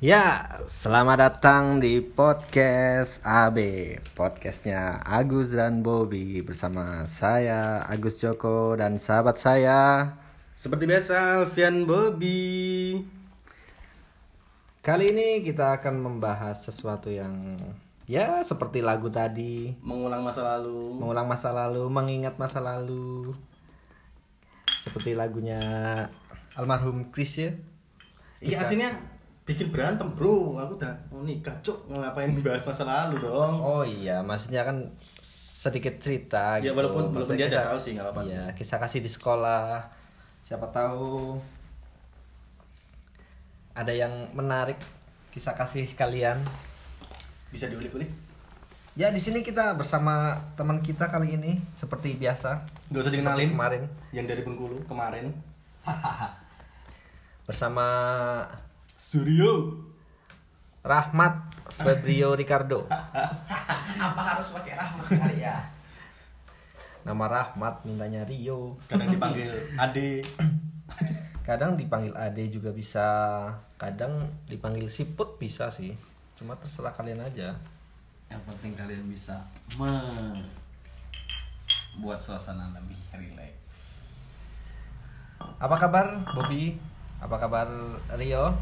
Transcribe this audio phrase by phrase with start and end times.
[0.00, 3.60] Ya, selamat datang di podcast AB
[4.16, 10.08] Podcastnya Agus dan Bobby Bersama saya, Agus Joko Dan sahabat saya.
[10.56, 12.96] Seperti biasa, Alfian Bobby.
[14.80, 17.60] Kali ini kita akan membahas sesuatu yang
[18.08, 19.76] Ya, seperti lagu tadi.
[19.84, 20.96] Mengulang masa lalu.
[20.96, 23.36] Mengulang masa lalu, mengingat masa lalu.
[24.80, 25.60] Seperti lagunya
[26.56, 27.52] almarhum Chris ya.
[28.40, 29.09] Iya, aslinya
[29.50, 30.54] bikin berantem, bro.
[30.56, 31.90] Aku udah mau nikah, cuk.
[31.90, 33.54] Ngapain bahas masa lalu dong?
[33.58, 34.86] Oh iya, maksudnya kan
[35.20, 36.78] sedikit cerita Ya, gitu.
[36.78, 38.20] walaupun- walaupun Maksudnya dia udah tahu sih, nggak apa-apa.
[38.24, 39.90] Iya, kisah kasih di sekolah.
[40.40, 41.36] Siapa tahu
[43.72, 44.78] ada yang menarik
[45.30, 46.38] kisah kasih kalian.
[47.50, 48.08] Bisa diulik-ulik?
[48.98, 52.66] Ya, di sini kita bersama teman kita kali ini seperti biasa.
[52.90, 53.50] Gak usah dikenalin.
[53.50, 55.30] kemarin Yang dari Bengkulu kemarin.
[57.48, 57.86] bersama
[59.00, 59.80] Suryo.
[60.84, 62.84] Rahmat Febrio Ricardo.
[64.04, 65.56] apa harus pakai rahmat kali ya
[67.00, 68.76] Nama Rahmat mintanya Rio.
[68.84, 69.48] Kadang dipanggil
[69.80, 70.20] Ade.
[71.48, 73.08] Kadang dipanggil Ade juga bisa,
[73.74, 75.96] kadang dipanggil Siput bisa sih.
[76.36, 77.56] Cuma terserah kalian aja.
[78.30, 79.42] yang penting kalian bisa
[79.74, 80.46] membuat
[82.22, 84.06] suasana lebih rileks
[85.58, 86.78] Apa kabar Bobby?
[87.18, 87.66] Apa kabar
[88.14, 88.54] Rio?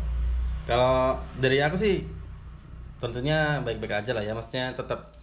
[0.68, 2.04] Kalau dari aku sih
[3.00, 4.36] tentunya baik-baik aja lah ya.
[4.36, 5.16] Maksudnya tetap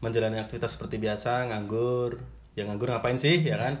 [0.00, 2.16] menjalani aktivitas seperti biasa, nganggur.
[2.56, 3.76] Ya nganggur ngapain sih, ya kan?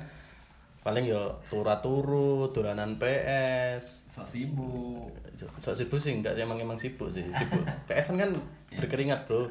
[0.84, 4.04] Paling yo turu-turu, turanan PS.
[4.12, 5.12] so sibuk
[5.60, 7.24] So sibuk sih enggak emang emang sibuk sih.
[7.24, 7.64] Sibuk.
[7.88, 8.30] PS kan kan
[8.76, 9.48] berkeringat, Bro.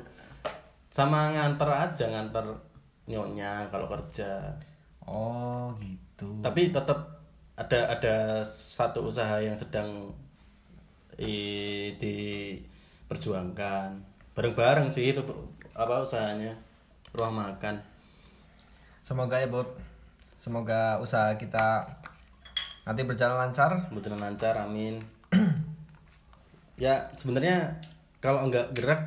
[0.93, 2.45] Sama nganter aja, nganter
[3.09, 4.61] nyonya kalau kerja.
[5.01, 6.29] Oh gitu.
[6.45, 7.17] Tapi tetap
[7.57, 8.15] ada ada
[8.45, 10.13] satu usaha yang sedang
[11.19, 11.35] i,
[11.95, 13.89] diperjuangkan
[14.35, 15.21] bareng-bareng sih itu
[15.75, 16.55] apa usahanya
[17.15, 17.79] rumah makan
[19.05, 19.69] Semoga ya Bob.
[20.41, 21.85] Semoga usaha kita
[22.89, 23.89] nanti berjalan lancar.
[23.93, 24.97] kebetulan lancar amin
[26.81, 27.81] ya sebenarnya
[28.21, 29.01] kalau nggak gerak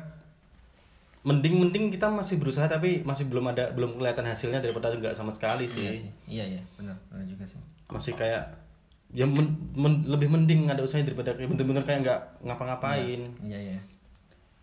[1.23, 5.35] mending mending kita masih berusaha tapi masih belum ada belum kelihatan hasilnya daripada nggak sama
[5.35, 6.11] sekali Iya sih sih.
[6.27, 7.59] Iya iya, benar, benar juga sih.
[7.91, 8.55] masih kayak
[9.09, 13.79] ya men- men- lebih mending ada usahanya daripada kayak bener-bener kayak nggak ngapa-ngapain Iya iya.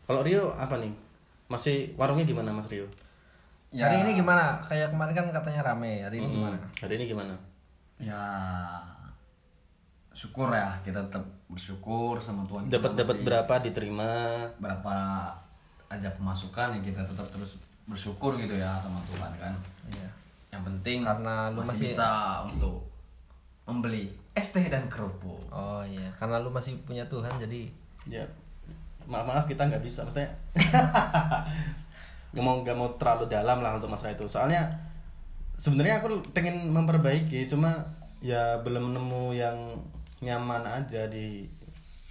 [0.02, 0.94] Kalau Rio apa nih?
[1.46, 2.86] Masih warungnya gimana Mas Rio?
[3.68, 3.84] Ya.
[3.84, 4.62] Hari ini gimana?
[4.62, 5.98] Kayak kemarin kan katanya rame.
[6.00, 6.54] Hari ini gimana?
[6.56, 7.34] Hmm, Hari ini gimana?
[7.96, 8.20] ya
[10.12, 14.10] syukur ya kita tetap bersyukur sama Tuhan Dapat dapat masih berapa diterima?
[14.56, 14.94] berapa
[15.86, 19.54] aja pemasukan ya kita tetap terus bersyukur gitu ya sama Tuhan kan
[19.88, 20.08] Iya.
[20.50, 22.08] yang penting Karena lu masih- bisa
[22.44, 22.84] untuk
[23.64, 27.72] membeli es teh dan kerupuk Oh iya, karena lu masih punya Tuhan jadi
[28.04, 28.22] Ya
[29.06, 30.30] maaf maaf kita nggak bisa maksudnya
[32.34, 34.66] nggak mau nggak mau terlalu dalam lah untuk masalah itu soalnya
[35.56, 37.86] sebenarnya aku pengen memperbaiki cuma
[38.18, 39.56] ya belum nemu yang
[40.20, 41.46] nyaman aja di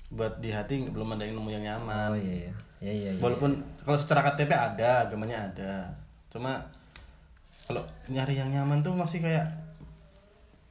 [0.07, 2.53] buat di hati belum ada yang nemu yang nyaman Oh iya iya.
[2.79, 3.11] Iya iya.
[3.17, 3.21] iya.
[3.21, 5.91] walaupun kalau secara KTP ada agamanya ada
[6.31, 6.63] cuma
[7.67, 9.43] kalau nyari yang nyaman tuh masih kayak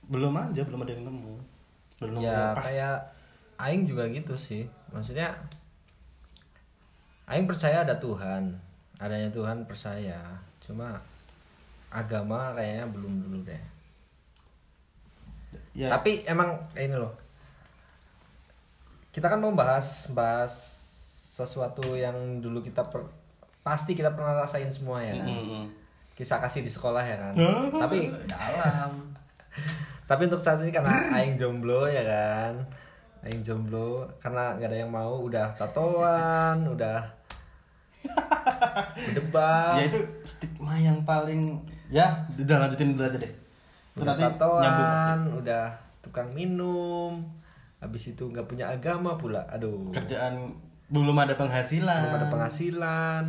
[0.08, 1.34] belum aja belum ada yang nemu.
[2.00, 2.64] Belum ya pas.
[2.66, 2.96] kayak
[3.60, 4.68] aing juga gitu sih.
[4.92, 5.32] Maksudnya
[7.30, 8.52] aing percaya ada Tuhan.
[9.00, 10.20] Adanya Tuhan percaya.
[10.62, 11.00] Cuma
[11.88, 13.62] agama kayaknya belum dulu deh.
[15.74, 15.90] Ya.
[15.90, 17.14] Tapi emang eh, ini loh.
[19.14, 20.54] Kita kan mau bahas bahas
[21.34, 23.10] sesuatu yang dulu kita per-
[23.66, 25.26] pasti kita pernah rasain semua ya kan?
[25.26, 25.66] Mm-mm.
[26.14, 27.34] kisah kasih di sekolah ya kan?
[27.74, 29.14] Tapi dalam
[30.04, 32.52] tapi untuk saat ini karena aing jomblo ya kan?
[33.24, 37.00] Aing jomblo karena nggak ada yang mau udah tatoan udah
[39.08, 39.80] berdebat.
[39.80, 41.40] Ya itu stigma yang paling
[41.88, 43.32] ya udah lanjutin dulu aja deh.
[43.32, 44.68] Itu udah nanti nyambung pasti.
[44.68, 45.64] tatoan udah
[46.04, 47.24] tukang minum
[47.80, 49.48] habis itu nggak punya agama pula.
[49.48, 49.88] Aduh.
[49.88, 50.52] Kerjaan
[50.92, 52.12] belum ada penghasilan.
[52.12, 53.24] Belum ada penghasilan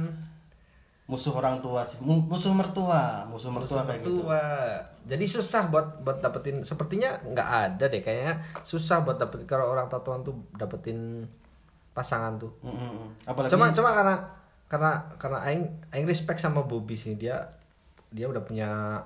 [1.06, 2.02] musuh orang tua sih.
[2.02, 4.26] Mu- musuh mertua musuh mertua kayak gitu.
[4.26, 4.42] tua
[5.06, 8.42] jadi susah buat buat dapetin sepertinya nggak ada deh kayaknya.
[8.66, 11.30] Susah buat dapetin kalau orang tatoan tuh dapetin
[11.94, 12.52] pasangan tuh.
[12.66, 13.14] Mm-mm.
[13.24, 14.16] apalagi cuma cuma karena
[14.66, 14.92] karena
[15.22, 15.64] karena aing
[15.94, 17.14] aing respect sama Bobby sih.
[17.14, 17.38] Dia
[18.10, 19.00] dia udah punya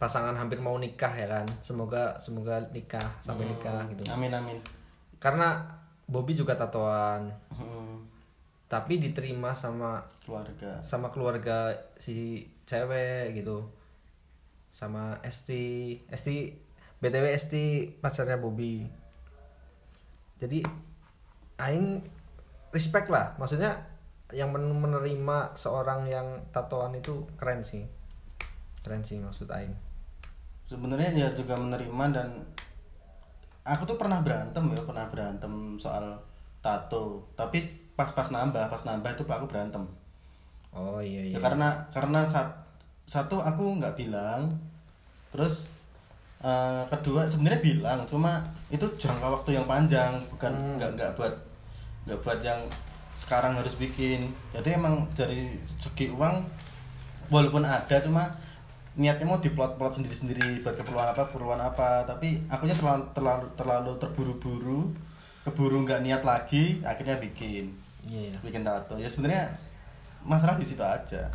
[0.00, 1.46] pasangan hampir mau nikah ya kan.
[1.60, 4.08] Semoga semoga nikah sampai nikah gitu.
[4.08, 4.56] Amin amin.
[5.20, 5.68] Karena
[6.08, 7.28] Bobby juga tatoan.
[7.52, 7.93] Hmm,
[8.74, 10.82] tapi diterima sama keluarga.
[10.82, 13.70] sama keluarga si cewek gitu.
[14.74, 15.54] Sama ST
[16.10, 16.58] ST
[16.98, 17.54] btw ST
[18.02, 18.82] pacarnya Bobby.
[20.42, 20.66] Jadi
[21.62, 22.02] Aing
[22.74, 23.38] respect lah.
[23.38, 23.78] Maksudnya
[24.34, 27.86] yang men- menerima seorang yang tatoan itu keren sih.
[28.82, 29.78] Keren sih maksud Aing.
[30.66, 32.42] Sebenarnya ya juga menerima dan
[33.62, 36.18] aku tuh pernah berantem ya pernah berantem soal
[36.58, 37.30] tato.
[37.38, 39.82] Tapi pas-pas nambah pas nambah itu aku berantem.
[40.74, 41.38] Oh iya iya.
[41.38, 42.58] Ya karena karena sat-
[43.06, 44.50] satu aku nggak bilang
[45.30, 45.66] terus
[46.42, 50.74] eh, kedua sebenarnya bilang cuma itu jangka waktu yang panjang bukan Hmm.
[50.78, 51.34] nggak nggak buat
[52.06, 52.60] nggak buat yang
[53.14, 54.34] sekarang harus bikin.
[54.50, 56.42] Jadi emang dari segi uang
[57.30, 58.26] walaupun ada cuma
[58.94, 62.02] niatnya mau diplot-plot sendiri-sendiri buat keperluan apa keperluan apa.
[62.10, 64.80] Tapi akunya terlalu terlalu terlalu terburu-buru
[65.44, 67.68] keburu nggak niat lagi akhirnya bikin
[68.08, 68.38] iya iya.
[68.40, 69.50] Bikin tato ya sebenarnya
[70.24, 71.28] masalah di situ aja.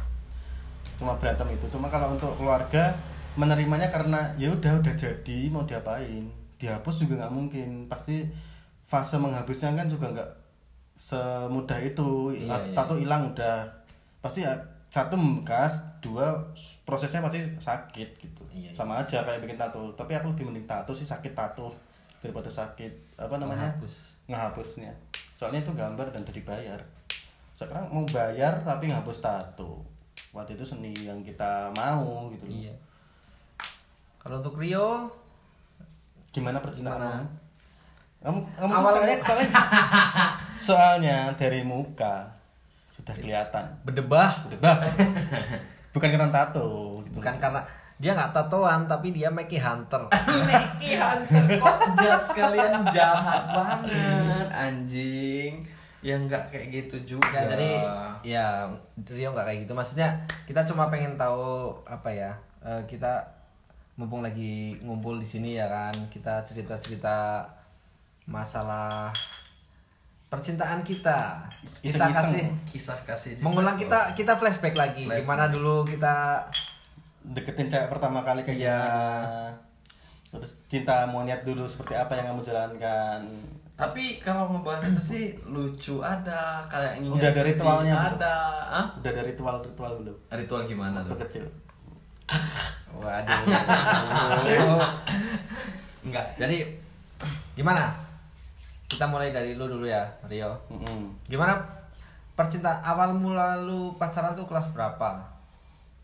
[0.97, 1.65] Cuma berantem itu.
[1.71, 2.91] Cuma kalau untuk keluarga
[3.37, 6.27] menerimanya karena ya udah udah jadi mau diapain?
[6.59, 7.69] Dihapus juga nggak mungkin.
[7.87, 8.27] Pasti
[8.89, 10.31] fase menghapusnya kan juga nggak
[10.97, 12.35] semudah itu.
[12.35, 12.75] Iya, iya.
[12.75, 13.63] tato hilang udah.
[14.19, 14.57] Pasti ya,
[14.91, 16.35] satu membekas dua
[16.83, 18.43] prosesnya pasti sakit gitu.
[18.51, 18.71] Iya, iya.
[18.75, 19.93] sama aja kayak bikin tato.
[19.95, 21.88] Tapi aku lebih mending tato sih sakit tato
[22.19, 23.75] daripada sakit apa namanya?
[23.75, 23.95] Menghapus.
[24.29, 24.91] ngehapusnya.
[25.39, 26.79] Soalnya itu gambar dan udah dibayar.
[27.57, 29.83] Sekarang mau bayar tapi ngehapus tato
[30.33, 32.53] waktu itu seni yang kita mau gitu loh.
[32.53, 32.75] Iya.
[34.21, 35.09] Kalau untuk Rio?
[36.29, 37.25] Gimana percintaan Gimana?
[38.19, 39.49] kamu kamu soalnya, soalnya
[40.51, 42.27] soalnya dari muka
[42.83, 43.63] sudah kelihatan.
[43.87, 44.77] Berdebah udah bah
[45.95, 47.15] bukan karena tato gitu.
[47.23, 47.63] Bukan karena
[47.99, 50.07] dia nggak tatoan tapi dia Mickey Hunter
[50.79, 51.19] Iya,
[51.59, 55.53] kok jahat sekalian jahat banget anjing.
[55.99, 57.35] Ya nggak kayak gitu juga.
[57.35, 57.69] Ya, jadi
[58.23, 58.45] ya
[59.03, 59.75] Rio nggak kayak gitu.
[59.75, 60.07] Maksudnya
[60.47, 62.31] kita cuma pengen tahu apa ya?
[62.59, 63.19] eh, kita
[63.95, 67.43] mumpung lagi ngumpul di sini ya kan, kita cerita-cerita
[68.23, 69.11] masalah
[70.29, 71.41] percintaan kita,
[71.81, 72.13] kisah Iseng-iseng.
[72.13, 75.25] kasih, kisah kasih mengulang kita kita flashback lagi, Flashback.
[75.25, 76.45] gimana dulu kita
[77.29, 78.77] deketin cewek pertama kali kayak Iya.
[78.79, 79.47] gimana
[80.29, 83.17] terus cinta monyet dulu seperti apa yang kamu jalankan
[83.73, 88.33] Tapi kalau ngebahas itu sih lucu ada kayak ingin Udah ada ritualnya ada.
[88.67, 88.85] Hah?
[88.93, 91.17] udah ada ritual-ritual belum Ritual gimana waktu tuh?
[91.23, 91.45] kecil
[92.91, 93.39] waduh.
[96.05, 96.25] Enggak.
[96.35, 96.57] Jadi
[97.53, 97.93] gimana?
[98.85, 100.49] Kita mulai dari lu dulu ya, Rio.
[100.67, 101.13] Mm-mm.
[101.25, 101.57] Gimana
[102.33, 105.17] percintaan awal mula lu pacaran tuh kelas berapa?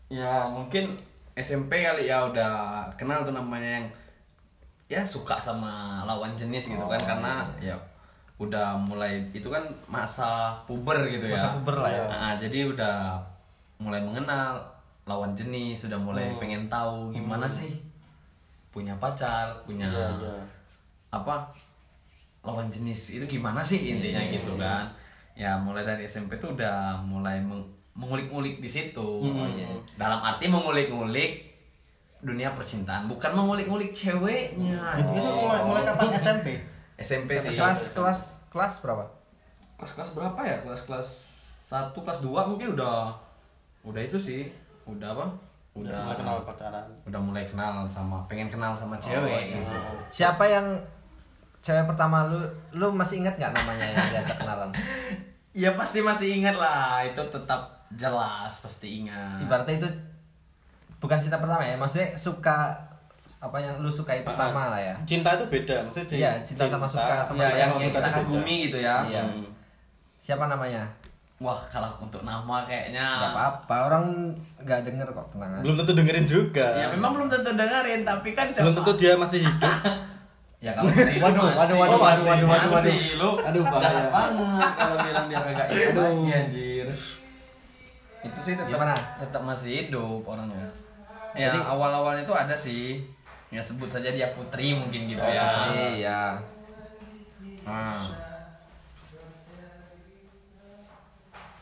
[0.06, 0.94] Ya mungkin
[1.36, 2.52] SMP kali ya udah
[2.96, 3.86] kenal tuh namanya yang
[4.86, 7.76] ya suka sama lawan jenis gitu kan Oh, karena ya
[8.36, 11.36] udah mulai itu kan masa puber gitu ya.
[11.36, 12.04] Masa puber lah ya.
[12.06, 13.16] Nah, jadi udah
[13.76, 14.60] mulai mengenal
[15.04, 16.38] lawan jenis, sudah mulai Hmm.
[16.38, 17.76] pengen tahu gimana sih
[18.70, 20.36] punya pacar, punya Iya, iya.
[21.08, 21.48] apa
[22.40, 24.84] lawan jenis itu gimana sih intinya Iya, gitu kan
[25.32, 29.48] ya mulai dari SMP tuh udah mulai meng- mengulik-ngulik di situ Hmm.
[29.56, 29.66] iya.
[29.96, 31.48] dalam arti mengulik-ngulik
[32.20, 36.48] dunia percintaan bukan mengulik-ngulik ceweknya itu, itu mulai, mulai kapan SMP
[36.96, 39.04] SMP sih Kelas kelas kelas berapa?
[39.76, 41.08] kelas kelas berapa ya kelas kelas
[41.60, 43.12] satu kelas dua mungkin udah
[43.84, 44.48] udah itu sih
[44.88, 45.26] udah apa
[45.76, 49.60] udah mulai kenal pacaran udah mulai kenal sama pengen kenal sama cewek iya.
[49.60, 49.76] gitu
[50.08, 50.64] Siapa yang
[51.60, 52.40] cewek pertama lu?
[52.72, 54.70] Lu masih ingat nggak namanya yang diajak kenalan?
[55.52, 59.88] ya pasti masih ingat lah itu tetap jelas pasti ingat Ibaratnya itu
[60.96, 62.74] bukan cinta pertama ya, maksudnya suka
[63.36, 64.94] apa yang lu sukai pertama lah ya.
[65.04, 68.54] cinta itu beda maksudnya Iya, cinta sama suka sama ya, suka yang, yang kita kagumi
[68.66, 69.04] gitu ya.
[69.04, 69.22] Iya.
[69.22, 69.46] Hmm.
[70.16, 70.82] Siapa namanya?
[71.36, 73.04] Wah, kalau untuk nama kayaknya.
[73.20, 74.04] Gak apa-apa, orang
[74.56, 75.62] nggak denger kok tenang aja.
[75.62, 78.64] belum tentu dengerin juga Ya memang belum tentu dengerin, tapi kan siapa?
[78.64, 79.74] belum tentu dia masih hidup
[80.64, 82.72] Ya kalau masih Waduh, masih, waduh, waduh, masih, waduh, waduh, waduh.
[82.72, 83.84] masih, lu Aduh, bahaya.
[83.84, 86.86] jahat banget kalau bilang dia kagak hidup lagi anjir.
[88.22, 88.94] Itu sih tetap Gimana?
[89.18, 90.68] tetap masih hidup orangnya.
[91.32, 93.04] Ya Jadi- awal-awalnya itu ada sih.
[93.46, 95.70] Ya sebut saja dia Putri mungkin gitu Oh, ya.
[95.92, 96.22] Iya.
[97.62, 98.02] Nah,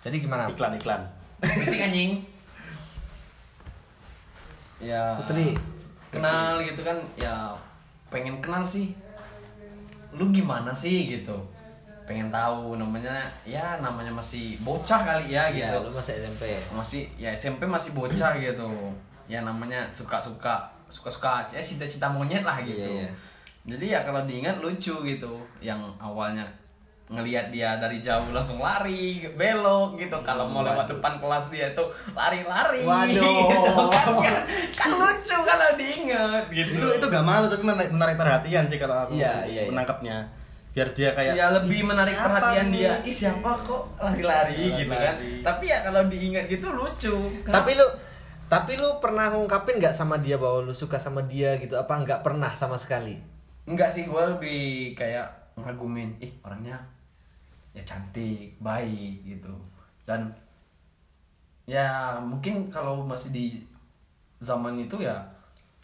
[0.01, 0.45] Jadi gimana?
[0.47, 1.01] iklan iklan
[1.41, 2.21] Berisik anjing.
[4.79, 5.17] Ya.
[5.17, 5.57] Putri.
[6.09, 7.53] Kenal gitu kan ya
[8.09, 8.93] pengen kenal sih.
[10.13, 11.37] Lu gimana sih gitu.
[12.05, 15.89] Pengen tahu namanya ya namanya masih bocah kali ya Iya, gitu.
[15.89, 16.43] lu masih SMP.
[16.71, 18.69] Masih ya SMP masih bocah gitu.
[19.25, 22.85] Ya namanya suka-suka suka-suka ya cita-cita monyet lah gitu.
[22.85, 23.11] Iya, iya.
[23.65, 25.33] Jadi ya kalau diingat lucu gitu.
[25.59, 26.45] Yang awalnya
[27.05, 31.85] ngelihat dia dari jauh langsung lari belok gitu kalau mau lewat depan kelas dia tuh
[32.17, 33.05] lari-lari Waduh.
[33.13, 34.37] gitu kan, kan,
[34.73, 39.21] kan lucu kalau diinget gitu itu itu gak malu tapi menarik, perhatian sih kalau aku
[39.21, 39.71] Iya, iya, iya.
[39.71, 40.17] menangkapnya
[40.75, 44.91] biar dia kayak ya lebih "Ih, menarik perhatian nih?" dia ih siapa kok lari-lari gitu
[44.91, 45.15] kan
[45.47, 47.15] tapi ya kalau diingat gitu lucu
[47.47, 47.87] Tapi lu
[48.45, 51.75] tapi lu pernah ngungkapin nggak sama dia bahwa lu suka sama dia gitu?
[51.81, 53.17] Apa nggak pernah sama sekali?
[53.65, 55.27] Enggak sih, gue lebih kayak
[55.57, 56.77] ngagumin, ih orangnya
[57.73, 59.51] ya cantik, baik gitu.
[60.05, 60.29] Dan
[61.65, 63.45] ya mungkin kalau masih di
[64.45, 65.17] zaman itu ya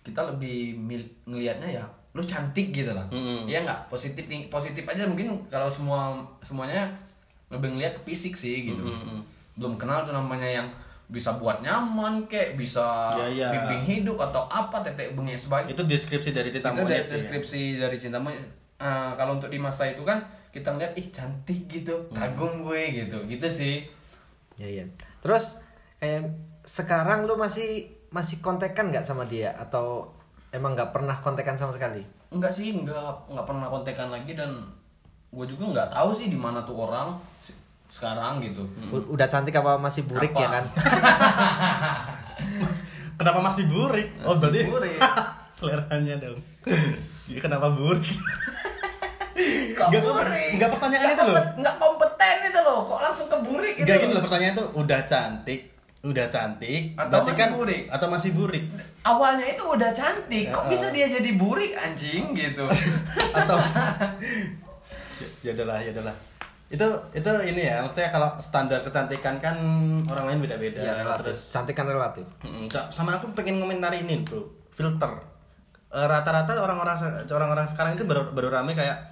[0.05, 3.07] kita lebih mil- ngelihatnya ya lu cantik gitu lah.
[3.09, 3.47] Mm-mm.
[3.47, 6.91] Iya nggak positif nih positif aja mungkin kalau semua semuanya
[7.49, 8.83] lebih ngelihat ke fisik sih gitu.
[8.83, 9.23] Mm-mm.
[9.55, 10.69] Belum kenal tuh namanya yang
[11.07, 13.49] bisa buat nyaman kek, bisa Ya, ya.
[13.51, 17.11] bimbing hidup atau apa tetek bengek sebagai itu deskripsi dari cinta itu monyet ya.
[17.11, 21.67] deskripsi dari cinta monyet Eh, kalau untuk di masa itu kan kita ngeliat ih cantik
[21.67, 22.17] gitu Hmm.
[22.17, 23.85] kagum gue gitu gitu sih
[24.55, 24.85] Ya iya.
[25.19, 25.59] Terus
[25.97, 26.31] kayak
[26.63, 30.15] sekarang lu masih masih kontekan nggak sama dia atau
[30.51, 32.03] emang nggak pernah kontekan sama sekali?
[32.29, 34.51] enggak sih enggak enggak pernah kontekan lagi dan
[35.29, 37.55] gue juga nggak tahu sih di mana tuh orang se-
[37.89, 40.41] sekarang gitu U- Udah cantik apa masih burik Apa?
[40.41, 40.65] ya kan?
[43.15, 44.99] kenapa masih burik oh Masih berarti burik.
[45.57, 46.39] seleranya dong
[47.27, 48.07] Iya kenapa burik
[49.73, 50.51] Kok Nggak, burik?
[50.55, 51.45] nggak pertanyaan Nggak itu loh.
[51.57, 54.17] nggak kompeten itu loh kok langsung ke burik gitu Gak gini loh.
[54.17, 55.61] loh pertanyaan tuh udah cantik
[56.03, 57.83] udah cantik Atau masih kan burik?
[57.87, 58.65] atau masih burik?
[59.03, 62.65] Awalnya itu udah cantik kok Ya, bisa dia jadi burik anjing gitu.
[63.37, 63.61] Atau
[65.45, 66.17] ya udahlah ya udahlah.
[66.69, 69.57] Itu itu ini ya maksudnya kalau standar kecantikan kan
[70.07, 71.21] orang lain beda-beda Iya relatif.
[71.27, 72.25] terus Cantik kan relatif.
[72.89, 74.41] Sama aku pengen komentari ini bro.
[74.71, 75.13] Filter.
[75.91, 79.03] Eh, rata-rata orang-orang se- orang-orang sekarang itu baru baru rame kayak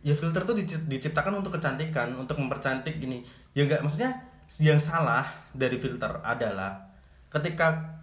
[0.00, 3.20] ya filter tuh dici- diciptakan untuk kecantikan untuk mempercantik gini.
[3.52, 4.14] Ya enggak maksudnya
[4.58, 6.78] yang salah dari filter adalah
[7.28, 7.98] ketika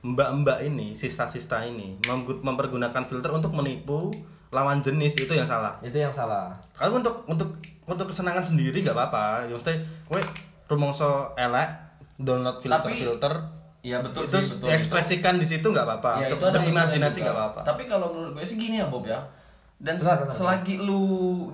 [0.00, 4.14] mbak-mbak ini sista-sista ini mem- mempergunakan filter untuk menipu
[4.48, 6.54] lawan jenis itu yang salah Itu yang salah.
[6.72, 7.50] kalau untuk untuk
[7.84, 10.22] untuk kesenangan sendiri gak apa-apa ya maksudnya kowe
[10.66, 11.68] rumongso elek
[12.16, 13.34] download filter Tapi- filter
[13.78, 14.66] Iya betul itu sih betul.
[14.66, 17.24] diekspresikan di situ nggak apa-apa Ya, itu ada berimajinasi juga.
[17.24, 19.22] nggak apa-apa Tapi kalau menurut gue sih gini ya Bob ya.
[19.78, 21.02] Dan Benar, benar, selagi lu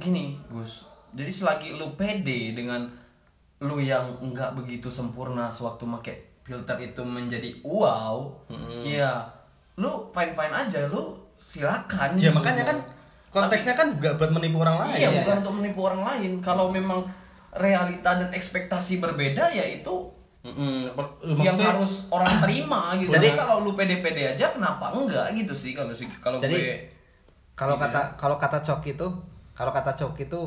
[0.00, 0.88] gini, Gus.
[1.12, 2.88] Jadi selagi lu pede dengan
[3.64, 8.28] lu yang enggak begitu sempurna sewaktu make filter itu menjadi wow,
[8.78, 9.24] ya
[9.74, 12.14] lu fine fine aja, lu silakan.
[12.14, 12.36] ya gitu.
[12.36, 12.78] makanya kan
[13.28, 15.40] konteksnya kan nggak buat menipu orang lain Iya, Iya, bukan iya.
[15.40, 16.32] untuk menipu orang lain.
[16.38, 17.02] Kalau memang
[17.50, 20.12] realita dan ekspektasi berbeda ya itu
[20.44, 20.92] Mm-mm.
[21.24, 23.10] Yang maksudnya- harus orang terima gitu.
[23.10, 26.84] Jadi- kalau lu pede-pede aja kenapa enggak gitu sih kalau sih kalau Jadi,
[27.54, 27.88] Kalau Iya.
[27.88, 29.06] kata kalau kata Cok itu,
[29.52, 30.40] kalau kata Cok itu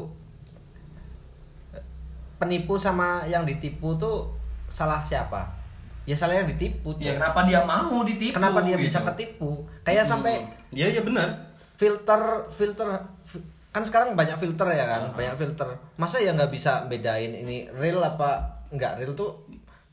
[2.37, 4.29] penipu sama yang ditipu tuh
[4.65, 5.45] salah siapa?
[6.03, 6.95] Ya salah yang ditipu.
[6.97, 8.33] Ya kenapa dia mau ditipu?
[8.33, 8.85] Kenapa dia gitu.
[8.85, 9.61] bisa ketipu?
[9.81, 10.39] Kayak sampai
[10.69, 11.27] ya ya benar
[11.73, 12.87] filter filter
[13.23, 17.69] fi- kan sekarang banyak filter ya kan banyak filter masa ya nggak bisa bedain ini
[17.71, 19.37] real apa nggak real tuh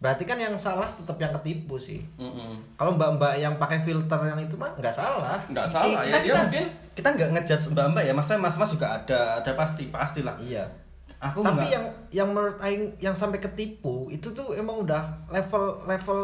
[0.01, 2.57] berarti kan yang salah tetap yang ketipu sih Mm-mm.
[2.75, 6.25] kalau mbak-mbak yang pakai filter yang itu mah nggak salah Nggak salah Eh, ya dia
[6.27, 9.85] kita, mungkin kita nggak ngejudge mbak mbak ya maksudnya mas mas juga ada ada pasti
[9.89, 10.65] pasti lah iya
[11.25, 15.65] aku tapi nggak yang yang menurut Aing yang sampai ketipu itu tuh emang udah level
[15.83, 16.21] level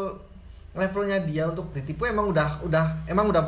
[0.71, 3.43] levelnya dia untuk ditipu emang udah udah emang udah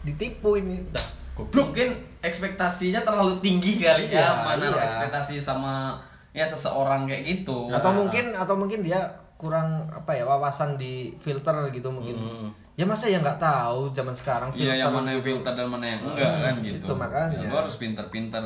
[0.00, 1.88] ditipu ini Dah, goblok mungkin
[2.20, 4.82] ekspektasinya terlalu tinggi kali Iya, ya mana iya.
[4.82, 5.96] ekspektasi sama
[6.30, 9.00] ya seseorang kayak gitu atau mungkin atau mungkin dia
[9.34, 12.48] kurang apa ya wawasan di filter gitu mungkin Mm.
[12.74, 15.86] ya masa ya nggak tahu zaman sekarang filter Iya yang mana yang filter dan mana
[15.88, 16.78] yang enggak Hmm, kan gitu.
[16.80, 17.38] itu makanya.
[17.38, 18.42] Ya, lu harus pinter-pinter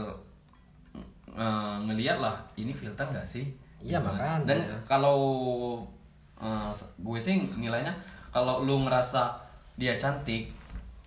[1.32, 3.44] eh, ngeliat lah ini filter nggak sih?
[3.82, 4.38] Iya, Gitu kan.
[4.38, 4.46] makanya.
[4.46, 5.18] Dan kalau
[6.38, 7.92] eh, gue sih nilainya
[8.32, 9.32] kalau lu ngerasa
[9.76, 10.52] dia cantik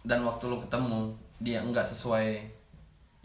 [0.05, 1.09] dan waktu lu ketemu
[1.41, 2.39] dia nggak sesuai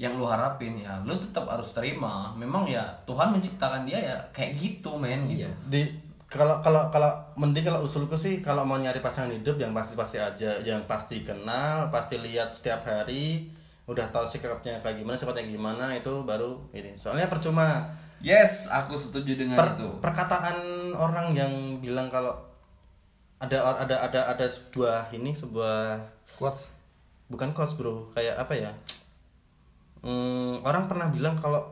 [0.00, 2.33] yang lu harapin ya lu tetap harus terima.
[2.33, 5.45] Memang ya Tuhan menciptakan dia ya kayak gitu men gitu.
[5.45, 5.50] Iya.
[5.69, 5.83] di
[6.30, 10.16] kalau kalau kalau mending kalau usulku sih kalau mau nyari pasangan hidup yang pasti pasti
[10.16, 13.50] aja yang pasti kenal pasti lihat setiap hari
[13.91, 16.95] udah tahu sikapnya kayak gimana sifatnya gimana itu baru ini.
[16.95, 17.83] Soalnya percuma.
[18.23, 19.89] Yes, aku setuju dengan per- itu.
[19.99, 20.57] perkataan
[20.95, 22.37] orang yang bilang kalau
[23.43, 25.99] ada ada ada ada sebuah ini sebuah
[26.39, 26.71] quotes.
[27.27, 28.07] Bukan coach bro.
[28.15, 28.71] Kayak apa ya?
[30.07, 31.67] Hmm, orang pernah bilang kalau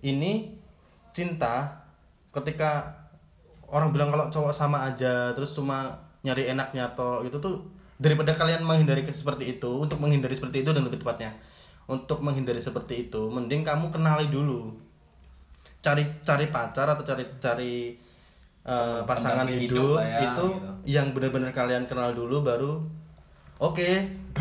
[0.00, 0.56] ini
[1.12, 1.68] cinta
[2.32, 2.88] ketika
[3.68, 5.90] orang bilang kalau cowok sama aja terus cuma
[6.22, 7.62] nyari enaknya atau itu tuh
[8.00, 11.36] daripada kalian menghindari seperti itu untuk menghindari seperti itu dan lebih tepatnya
[11.84, 14.72] untuk menghindari seperti itu mending kamu kenali dulu
[15.84, 17.74] cari cari pacar atau cari cari
[18.64, 20.68] uh, pasangan hidup, hidup ya, itu gitu.
[20.88, 22.72] yang benar-benar kalian kenal dulu baru
[23.60, 23.88] oke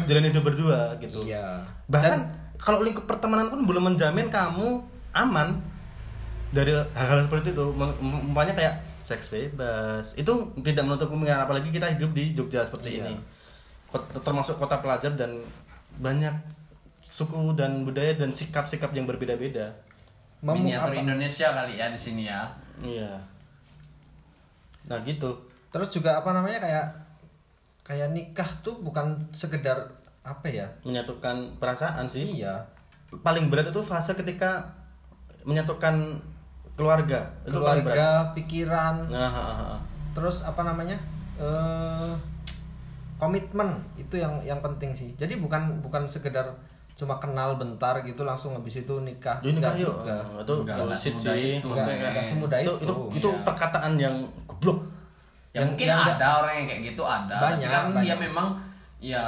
[0.08, 1.60] jalan hidup berdua gitu Iya.
[1.92, 5.60] bahkan kalau lingkup pertemanan pun belum menjamin kamu aman
[6.52, 12.12] dari hal-hal seperti itu umpamanya kayak seks bebas itu tidak menutup kemungkinan apalagi kita hidup
[12.14, 13.10] di Jogja seperti Iya.
[13.10, 13.16] ini
[13.90, 15.42] Kot- termasuk kota pelajar dan
[15.98, 16.32] banyak
[17.04, 19.74] suku dan budaya dan sikap-sikap yang berbeda-beda
[20.40, 22.48] Miniatur apa- Indonesia kali ya di sini ya.
[22.80, 23.12] iya
[24.86, 25.30] nah gitu
[25.70, 26.86] Terus juga apa namanya kayak
[27.84, 29.78] kayak nikah tuh bukan sekedar
[30.20, 30.66] apa ya?
[30.82, 32.58] menyatukan perasaan sih Iya.
[33.20, 34.62] paling berat itu fase ketika
[35.44, 36.18] menyatukan
[36.74, 39.78] keluarga itu paling berat Keluarga, pikiran, nah ha, ha, ha.
[40.12, 40.96] terus apa namanya?
[41.36, 42.14] eh
[43.20, 45.12] komitmen itu yang yang penting sih.
[45.14, 46.48] Jadi bukan bukan sekedar
[46.96, 49.40] cuma kenal bentar gitu langsung habis itu nikah.
[49.40, 49.96] Jadi nikah Enggak yuk.
[50.00, 50.16] juga.
[50.40, 51.60] Itu bullshit sih.
[51.60, 51.66] itu.
[51.66, 52.74] Maksudnya Enggak, semudah itu.
[52.74, 52.84] itu.
[52.84, 53.44] Itu, itu Iya.
[53.44, 54.80] perkataan yang goblok.
[55.50, 57.36] Ya Yang- mungkin yang ada enggak- orang yang kayak gitu ada.
[57.38, 58.18] Banyak, Tapi kan dia banyak.
[58.22, 58.48] memang
[59.00, 59.26] ya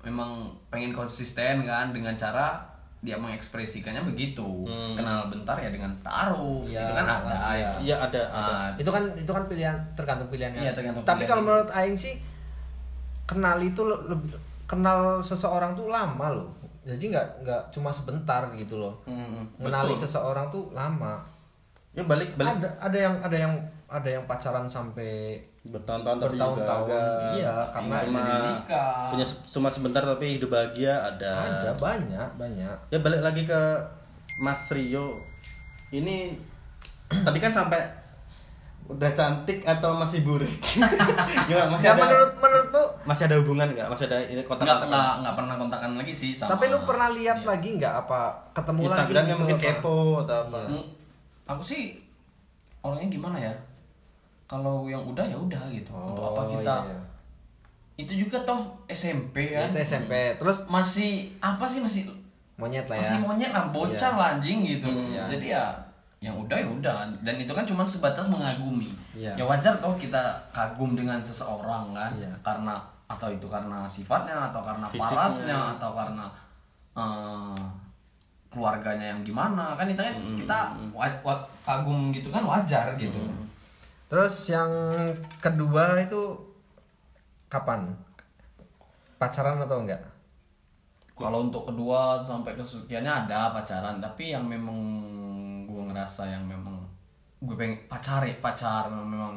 [0.00, 0.30] memang
[0.66, 2.58] pengen konsisten kan dengan cara
[2.98, 4.46] dia mengekspresikannya begitu.
[4.62, 4.94] Hmm.
[4.94, 6.62] Kenal bentar ya dengan taruh.
[6.62, 7.50] Iya, itu kan ada iya.
[7.54, 7.70] ya.
[7.80, 8.42] Iya ada, ada.
[8.52, 10.58] Ah, itu kan itu kan pilihan tergantung pilihannya.
[10.60, 11.28] Iya, tergantung Tapi pilihan.
[11.28, 12.14] kalau menurut Aing sih
[13.24, 14.34] kenal itu le- lebih
[14.66, 16.48] kenal seseorang tuh lama loh.
[16.82, 18.94] Jadi nggak nggak cuma sebentar gitu loh.
[19.06, 19.94] Hmm, betul.
[19.94, 21.22] seseorang tuh lama.
[21.92, 23.54] Ya balik balik Ada ada yang ada yang
[23.86, 26.88] ada yang pacaran sampai bertahun-tahun tapi bertahun-tahun.
[27.38, 28.22] Iya, karena cuma
[29.12, 31.32] punya cuma sebentar tapi hidup bahagia ada.
[31.62, 32.76] ada banyak banyak.
[32.90, 33.60] Ya balik lagi ke
[34.40, 35.20] Mas Rio.
[35.92, 36.34] Ini
[37.12, 38.01] tadi kan sampai
[38.84, 40.52] udah cantik atau masih burik?
[41.48, 41.70] Gimana?
[41.70, 43.86] Masih Ya ada menurut menurutmu masih ada hubungan nggak?
[43.86, 44.86] Masih ada ini Enggak, kontak-kontak?
[44.86, 46.50] enggak, enggak pernah kontakan lagi sih sama.
[46.50, 47.48] tapi lu pernah lihat Iya.
[47.48, 48.20] lagi nggak apa
[48.52, 48.86] ketemu lagi?
[48.88, 49.64] Instagramnya gitu mungkin apa?
[49.68, 50.58] kepo atau apa?
[50.66, 50.84] Hmm,
[51.48, 51.82] Aku sih
[52.80, 53.54] orangnya gimana ya?
[54.44, 55.90] Kalau yang udah ya udah gitu.
[55.90, 56.76] Untuk apa Oh, kita?
[56.84, 56.98] iya.
[57.94, 59.70] Itu juga toh SMP Ya, kan.
[59.70, 60.12] itu SMP.
[60.34, 62.02] Terus Masih apa sih masih
[62.54, 63.02] monyet lah ya.
[63.02, 64.18] masih monyet lah bocah Iya.
[64.18, 65.24] lah anjing gitu Hmm, iya.
[65.28, 65.64] jadi ya
[66.22, 69.34] yang udah ya udah dan itu kan cuma sebatas mengagumi Iya.
[69.34, 72.30] ya wajar toh kita kagum dengan seseorang kan Iya.
[72.40, 75.10] karena atau itu karena sifatnya atau karena Fisiknya.
[75.10, 76.26] parasnya atau karena
[76.92, 77.58] eh,
[78.46, 80.58] keluarganya yang gimana kan itu kan Hmm, kita
[80.90, 83.18] wa- wa- kagum gitu kan wajar gitu
[84.06, 84.68] Terus yang
[85.40, 86.20] kedua itu
[87.48, 87.88] kapan?
[89.16, 90.04] Pacaran atau enggak?
[91.12, 94.76] Kalau untuk kedua sampai kesekiannya ada pacaran, tapi yang memang
[95.92, 96.80] ngerasa yang memang
[97.42, 99.32] gue pengen pacar ya pacar memang, memang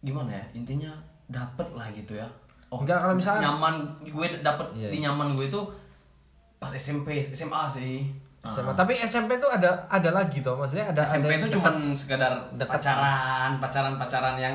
[0.00, 0.88] gimana ya intinya
[1.28, 2.26] dapet lah gitu ya.
[2.70, 4.88] Enggak, kalau misalnya- nyaman gue dapet Iya.
[4.88, 5.60] di nyaman gue itu
[6.56, 8.06] pas SMP SMA sih.
[8.40, 8.72] SMA.
[8.72, 8.76] Ah.
[8.78, 12.80] Tapi SMP tuh ada ada lagi tuh, maksudnya ada SMP ada itu cuman sekedar dekat.
[12.80, 14.54] pacaran, pacaran-pacaran yang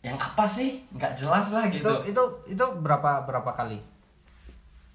[0.00, 0.80] yang apa sih?
[0.96, 1.92] nggak jelas lah itu gitu.
[2.08, 2.22] itu
[2.56, 3.80] itu berapa berapa kali?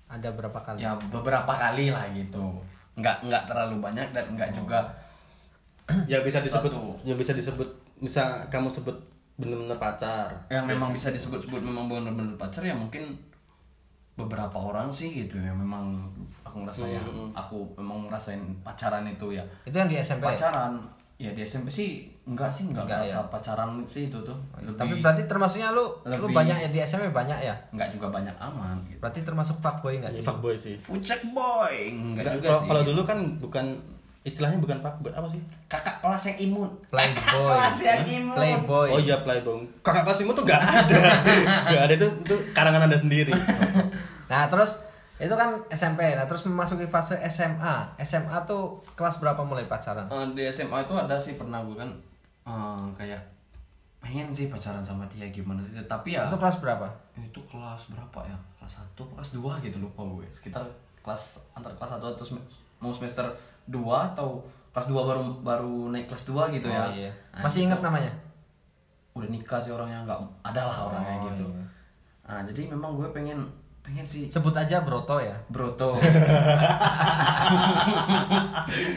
[0.10, 0.82] Ada berapa kali?
[0.82, 2.58] ya beberapa kali lah gitu
[3.00, 4.80] nggak nggak terlalu banyak dan nggak juga
[6.06, 6.94] Ya bisa disebut, Satu.
[7.02, 7.66] ya bisa disebut,
[7.98, 8.94] bisa kamu sebut
[9.36, 10.30] bener-bener pacar.
[10.48, 13.10] yang memang bisa disebut-sebut memang benar-benar pacar ya mungkin
[14.14, 15.96] beberapa orang sih gitu ya memang
[16.44, 17.32] aku ngerasa ya Hmm.
[17.32, 20.28] aku memang ngerasain pacaran itu ya Itu yang di SMP.
[20.28, 20.76] pacaran
[21.20, 21.90] ya di SMP sih
[22.24, 23.20] enggak sih enggak Enggak ya?
[23.28, 27.12] pacaran sih itu tuh lebih Tapi berarti termasuknya lu lu lebih- banyak ya di SMP
[27.12, 27.52] banyak ya?
[27.70, 30.24] enggak juga banyak aman gitu Berarti termasuk fuckboy enggak sih?
[30.24, 30.80] Fuckboy sih.
[30.80, 33.66] Fucek boy enggak Nggak, juga kalau, sih kalau dulu kan bukan
[34.22, 35.42] istilahnya bukan fuckboy apa sih?
[35.68, 37.16] kakak kelas yang imun Playboy.
[37.18, 38.88] kakak kelas yang imun Playboy.
[38.90, 39.60] Oh iya playboy.
[39.80, 41.00] Kakak kelas itu tuh gak ada.
[41.70, 43.36] gak ada itu itu karangan anda sendiri.
[44.26, 44.88] Nah, terus
[45.20, 46.08] itu kan SMP.
[46.10, 47.76] Nah, terus memasuki fase SMA.
[48.00, 50.08] SMA tuh kelas berapa mulai pacaran?
[50.08, 51.92] Eh, di SMA itu ada sih pernah gue kan
[52.42, 53.20] eh, kayak
[54.00, 56.88] pengen sih pacaran sama dia gimana sih tapi ya Itu kelas berapa?
[57.20, 60.64] itu kelas berapa ya kelas 1 kelas 2 gitu lupa gue sekitar
[61.02, 62.26] kelas antar kelas 1 atau
[62.80, 63.28] mau semester
[63.68, 63.76] 2
[64.10, 64.40] atau
[64.72, 67.12] kelas 2 baru baru naik kelas 2 gitu ya Oh, iya.
[67.30, 68.12] Nah, Masih itu ingat namanya?
[69.12, 70.16] udah nikah sih orangnya nggak
[70.48, 71.66] ada lah orangnya Oh, gitu iya.
[72.24, 73.44] nah jadi memang gue pengen
[73.82, 75.34] pengen sih Sebut aja Broto ya.
[75.48, 75.98] Broto.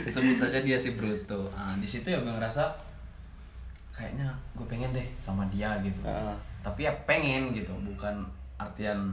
[0.06, 1.48] Sebut saja dia si Broto.
[1.50, 2.68] Nah, di situ ya gue ngerasa
[3.90, 6.00] kayaknya gue pengen deh sama dia gitu.
[6.02, 6.36] Ah.
[6.60, 8.24] Tapi ya pengen gitu, bukan
[8.56, 9.10] artian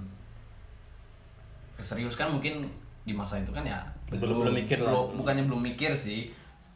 [1.73, 2.61] keserius kan mungkin
[3.01, 4.91] di masa itu kan ya Belum- belum mikir lah.
[4.91, 6.35] belum- bukannya belum mikir sih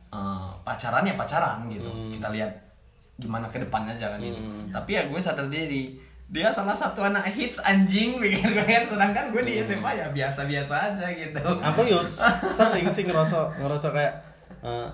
[0.10, 2.14] Eh, pacaran ya pacaran gitu Hmm.
[2.14, 2.54] kita lihat
[3.18, 4.70] gimana ke depannya aja kan gitu Hmm.
[4.70, 5.98] tapi ya gue sadar diri
[6.34, 9.70] dia salah satu anak hits anjing pikir gue kan sedangkan gue di Hmm.
[9.70, 12.02] SMA ya biasa-biasa aja gitu Aku yo
[12.58, 14.14] sering sih ngerasa ngerasa kayak
[14.60, 14.90] eh,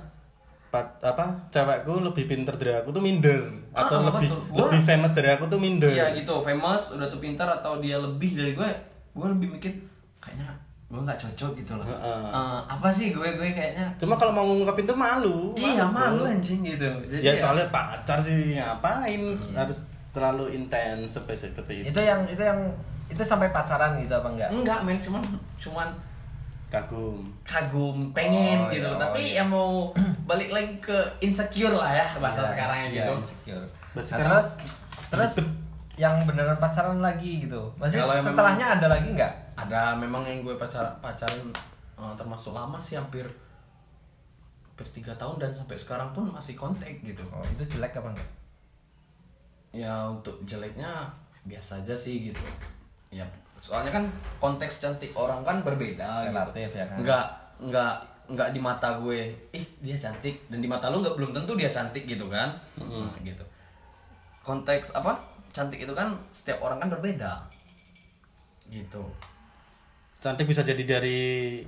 [0.67, 3.39] pat- apa cewekku lebih pinter dari aku tuh minder
[3.71, 4.67] atau Ah, lebih betul.
[4.67, 8.35] Lebih famous dari aku tuh minder Iya gitu, famous, udah tuh pintar atau dia lebih
[8.35, 8.69] dari gue,
[9.09, 9.71] gue lebih mikir
[10.19, 10.51] kayaknya
[10.85, 11.85] gue nggak cocok gitu loh.
[11.85, 12.21] Heeh.
[12.27, 13.87] Eh, apa sih gue gue kayaknya?
[13.95, 16.83] cuma kalau mau ngungkapin tuh malu Iya malu anjing gitu.
[17.07, 19.21] Jadi ya soalnya pacar sih ngapain
[19.55, 22.59] harus terlalu intens seperti seperti itu Itu yang itu yang
[23.05, 24.49] itu sampai pacaran gitu apa enggak?
[24.51, 25.21] enggak men, cuman
[25.57, 25.89] cuman
[26.67, 28.85] kagum kagum, pengen Oh, gitu.
[28.85, 29.41] iya, oh, Tapi iya.
[29.41, 29.69] ya mau
[30.29, 33.13] balik lagi ke insecure lah ya bahasa Iya, sekarangnya iya, gitu.
[33.17, 33.65] insecure.
[33.65, 34.47] Nah, Nah, sekarang- terus
[35.09, 35.33] terus
[35.97, 37.59] yang beneran pacaran lagi gitu.
[37.75, 39.33] Maksudnya Kalau yang setelahnya ada lagi nggak?
[39.57, 41.49] Ada memang yang gue pacar pacaran
[41.97, 43.25] eh, termasuk lama sih hampir
[44.63, 47.19] hampir tiga tahun dan sampai sekarang pun masih kontak gitu.
[47.27, 48.29] Oh, itu jelek apa enggak?
[49.69, 51.09] Ya untuk jeleknya
[51.45, 52.41] biasa aja sih gitu.
[53.13, 53.25] Ya
[53.59, 54.05] soalnya kan
[54.39, 56.79] konteks cantik orang kan berbeda Relatif gitu.
[56.79, 56.97] ya kan?
[57.03, 57.25] Enggak
[57.59, 57.95] enggak
[58.29, 61.67] enggak di mata gue, ih dia cantik dan di mata lu nggak belum tentu dia
[61.67, 62.53] cantik gitu kan.
[62.77, 63.43] Nah, gitu.
[64.45, 65.17] Konteks apa?
[65.49, 67.49] Cantik itu kan setiap orang kan berbeda.
[68.69, 69.01] Gitu.
[70.19, 71.63] cantik bisa jadi Dari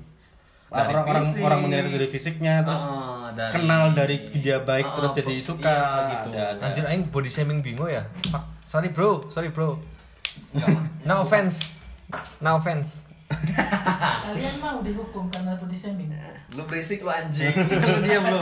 [0.72, 5.16] orang-orang orang menilai dari fisiknya terus Ah, dari- kenal dari dia baik Ah, terus ah,
[5.20, 5.76] jadi iya, suka
[6.08, 6.30] gitu.
[6.32, 6.64] Ada- ada.
[6.64, 8.08] Anjir aing body shaming bingo ya.
[8.32, 8.44] Fuck.
[8.64, 9.76] Sorry bro, sorry bro.
[11.04, 11.76] No offense.
[12.40, 13.04] No offense.
[13.28, 16.08] Kalian mau dihukum karena body shaming?
[16.52, 17.52] Lu berisik lu anjing.
[17.92, 18.40] Lu diam lu.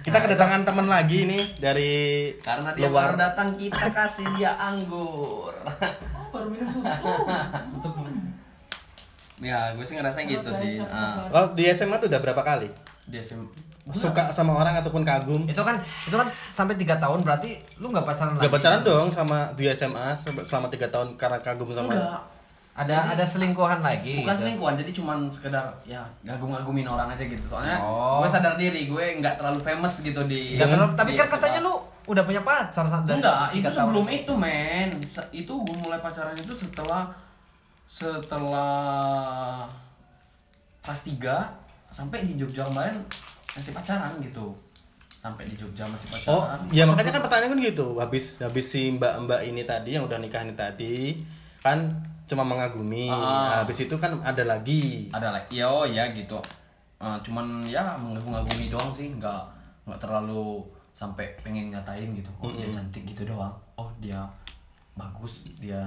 [0.00, 1.92] kita kedatangan teman lagi nih dari
[2.40, 5.52] Karena dia luar baru datang kita kasih dia anggur.
[5.60, 7.08] Oh, baru minum susu.
[9.40, 10.78] ya, gue sih ngerasain gitu sih.
[10.82, 12.68] Ah, kalau di SMA tuh udah berapa kali
[13.06, 13.34] dia sih
[13.90, 18.04] suka sama orang ataupun kagum Itu kan itu kan sampai tiga tahun berarti lu nggak
[18.04, 18.44] pacaran lagi.
[18.44, 22.22] Gak pacaran dong sama di SMA selama- tiga tahun karena kagum sama enggak.
[22.70, 24.22] Ada ada selingkuhan lagi.
[24.22, 24.40] Bukan gitu.
[24.40, 27.42] selingkuhan, jadi cuman sekedar ya ngagum-ngagumin orang aja gitu.
[27.42, 28.22] Soalnya Oh.
[28.22, 31.34] gue sadar diri, gue nggak terlalu famous gitu di Nggak terlalu- tapi di kan SMA.
[31.36, 31.74] katanya lu
[32.06, 33.74] udah punya pacar Enggak, itu tahun.
[33.74, 34.88] sebelum itu men
[35.28, 37.10] Itu gue mulai pacaran itu setelah
[37.90, 39.66] Setelah
[40.80, 42.94] Kelas 3 Sampai di Jogja kemarin
[43.50, 44.54] Masih pacaran gitu
[45.20, 47.86] Sampai di Jogja masih Oh, pacaran ya makanya kan pertanyaan kan gitu.
[48.00, 51.20] Habis habis si mbak-mbak ini tadi yang udah nikah ini tadi
[51.60, 51.92] kan
[52.24, 53.12] cuma mengagumi.
[53.12, 53.60] Ah.
[53.60, 55.12] Habis itu kan ada lagi.
[55.12, 56.40] Ada lagi, ya oh ya gitu
[56.96, 59.44] Eh, Cuman ya mengagumi doang sih Nggak,
[59.84, 60.64] nggak terlalu
[60.96, 64.24] sampai pengen nyatain gitu Oh dia cantik gitu doang Oh dia
[64.96, 65.84] bagus, dia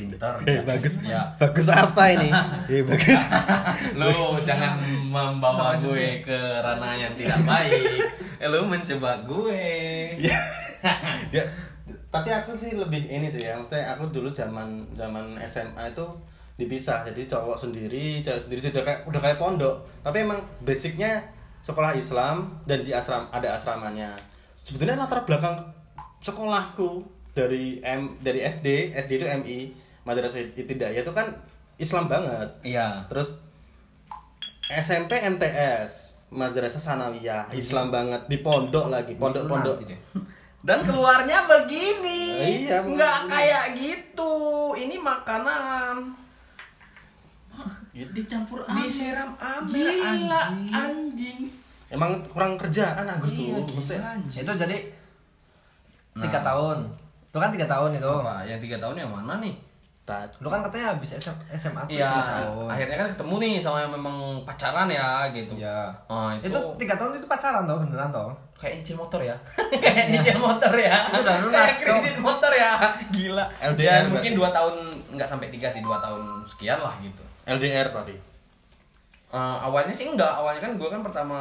[0.00, 0.96] pintar Eh, dia, bagus.
[1.04, 2.28] dia Bagus apa ini?
[2.72, 3.12] Eh, bagus.
[4.00, 4.08] lu
[4.40, 8.00] jangan membawa gue ke ranah yang tidak baik
[8.40, 9.60] lu mencoba gue
[11.36, 11.44] Ya.
[12.10, 13.54] Tapi aku sih lebih ini sih ya.
[13.54, 16.06] Maksudnya aku dulu zaman zaman SMA itu
[16.56, 17.04] dipisah.
[17.04, 19.76] Jadi cowok sendiri, cewek sendiri sudah kayak udah kayak pondok.
[20.00, 21.20] Tapi emang basicnya
[21.60, 24.16] sekolah Islam dan di asram ada asramanya.
[24.64, 25.60] Sebetulnya latar belakang
[26.20, 29.58] sekolahku dari M dari SD, SD itu MI,
[30.02, 31.36] Madrasah Ibtidaiyah itu kan
[31.76, 32.48] Islam banget.
[32.62, 33.40] iya Terus
[34.66, 40.00] SMP MTS Madrasah Sanawiyah Islam banget di pondok lagi pondok-pondok Nanti deh.
[40.60, 42.22] dan keluarnya begini
[42.62, 43.32] Iya, nggak begini.
[43.32, 44.32] kayak gitu
[44.74, 46.14] ini makanan
[47.92, 48.76] Dicampur air.
[48.78, 51.40] disiram amel Gila, anjing anjing.
[51.88, 54.40] emang kurang kerjaan Agus tuh Iya, Maksudnya, gila, anjing.
[54.40, 54.76] Itu jadi
[56.16, 56.44] tiga Nah.
[56.46, 56.78] tahun.
[57.28, 58.06] Lu kan tiga tahun itu.
[58.06, 59.54] apa yang tiga tahun yang mana nih
[60.10, 62.66] tat- Lu kan katanya habis SM, SMA tuh Iya, tiga tahun.
[62.66, 65.52] akhirnya kan ketemu nih sama yang memang pacaran ya gitu.
[65.54, 65.80] Iya.
[66.04, 68.30] Oh, itu, Itu tiga tahun itu pacaran toh beneran toh?
[68.54, 69.32] kayak nyicil motor ya.
[69.80, 70.92] kayak nyicil motor ya.
[71.06, 72.72] Itu udah lunas, kayak kredit motor ya.
[73.08, 73.44] Gila.
[73.72, 74.74] LDR Ya, mungkin dua tahun
[75.10, 77.22] nggak sampai tiga sih, dua tahun sekian lah gitu.
[77.46, 78.12] LDR tadi
[79.30, 81.38] Eh, awalnya sih enggak, awalnya kan gue kan pertama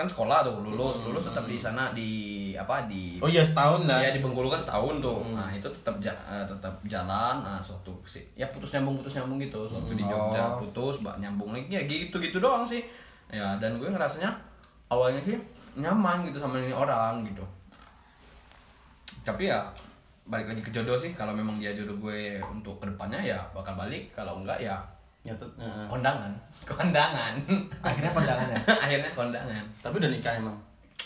[0.00, 2.10] kan sekolah tuh lulus, lulus tetap di sana di
[2.52, 5.20] apa di oh iya setahun lah Ya di Bengkulu kan setahun tuh.
[5.30, 7.36] Nah, itu tetap ja- eh, tetap jalan.
[7.38, 9.60] Nah, suatu si- ya putus nyambung putus nyambung gitu.
[9.62, 10.56] Suatu di Jogja Oh.
[10.58, 12.80] putus, mbak nyambung lagi ya gitu-gitu doang sih.
[13.28, 14.32] Ya, dan gue ngerasanya
[14.86, 15.36] awalnya sih
[15.74, 17.44] nyaman gitu sama ini orang gitu.
[19.22, 19.60] Tapi ya
[20.24, 23.74] balik lagi ke jodoh sih kalau memang dia jodoh gue untuk ke depannya ya bakal
[23.74, 24.78] balik kalau enggak ya
[25.20, 25.84] Nyatut, eh.
[25.86, 26.32] kondangan
[26.70, 27.34] kondangan
[27.80, 28.58] Akhirnya kondangan ya?
[28.84, 30.56] akhirnya kondangan tapi udah nikah emang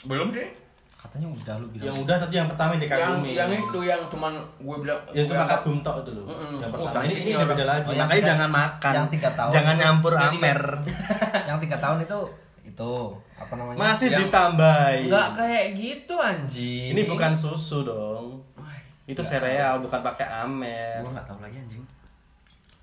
[0.04, 0.48] belum sih
[0.96, 1.84] Katanya udah lu bilang.
[1.84, 5.22] yang udah tadi yang pertama yang yang dikagumi yang itu yang cuman gue bilang ya
[5.22, 6.56] cuma gue- kagum tok itu loh Mm-mm.
[6.56, 9.08] yang Oh, pertama ini ini udah beda lagi Oh, yang makanya tiga- jangan makan yang
[9.08, 9.50] tiga tahun.
[9.52, 10.60] jangan nyampur Yang amer
[11.48, 12.20] yang tiga tahun itu
[12.64, 12.92] itu
[13.36, 13.76] apa namanya?
[13.76, 16.88] masih Yang- ditambahin Enggak kayak gitu anjing.
[16.88, 21.84] ini bukan susu dong Wah, itu sereal bukan pakai amer Gua enggak tahu lagi anjing.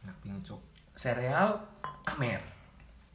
[0.02, 0.62] Enak bingung, Cuk.
[1.02, 1.58] Sereal
[2.06, 2.38] Amer.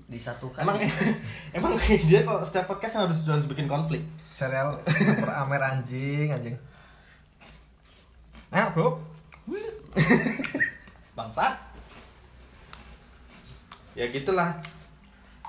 [0.07, 0.79] disatukan Emang
[1.57, 4.03] emang dia kalau setiap podcast harus harus bikin konflik.
[4.23, 6.55] Serial Super Amer anjing, anjing.
[8.49, 8.99] Enak, Bro.
[11.17, 11.59] bangsat
[13.95, 14.51] Ya gitulah.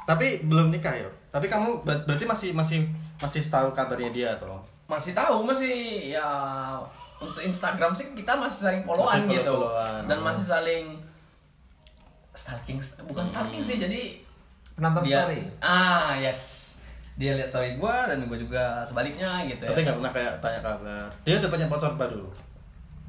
[0.05, 1.09] Tapi belum nikah ya.
[1.27, 2.85] Tapi kamu ber- berarti masih masih
[3.17, 4.61] masih tahu kabarnya dia atau?
[4.87, 5.75] masih tahu masih
[6.15, 6.23] ya
[7.19, 10.01] untuk Instagram sih kita masih saling followan Masih gitu follow-followan.
[10.07, 10.85] dan masih saling
[12.37, 14.21] stalking bukan stalking sih jadi
[14.71, 15.41] Penonton dia story.
[15.59, 16.41] ah yes
[17.13, 20.59] dia lihat story gua dan gua juga sebaliknya gitu Tapi ya nggak pernah kayak tanya
[20.61, 21.09] kabar.
[21.23, 22.25] Dia udah punya pacar baru.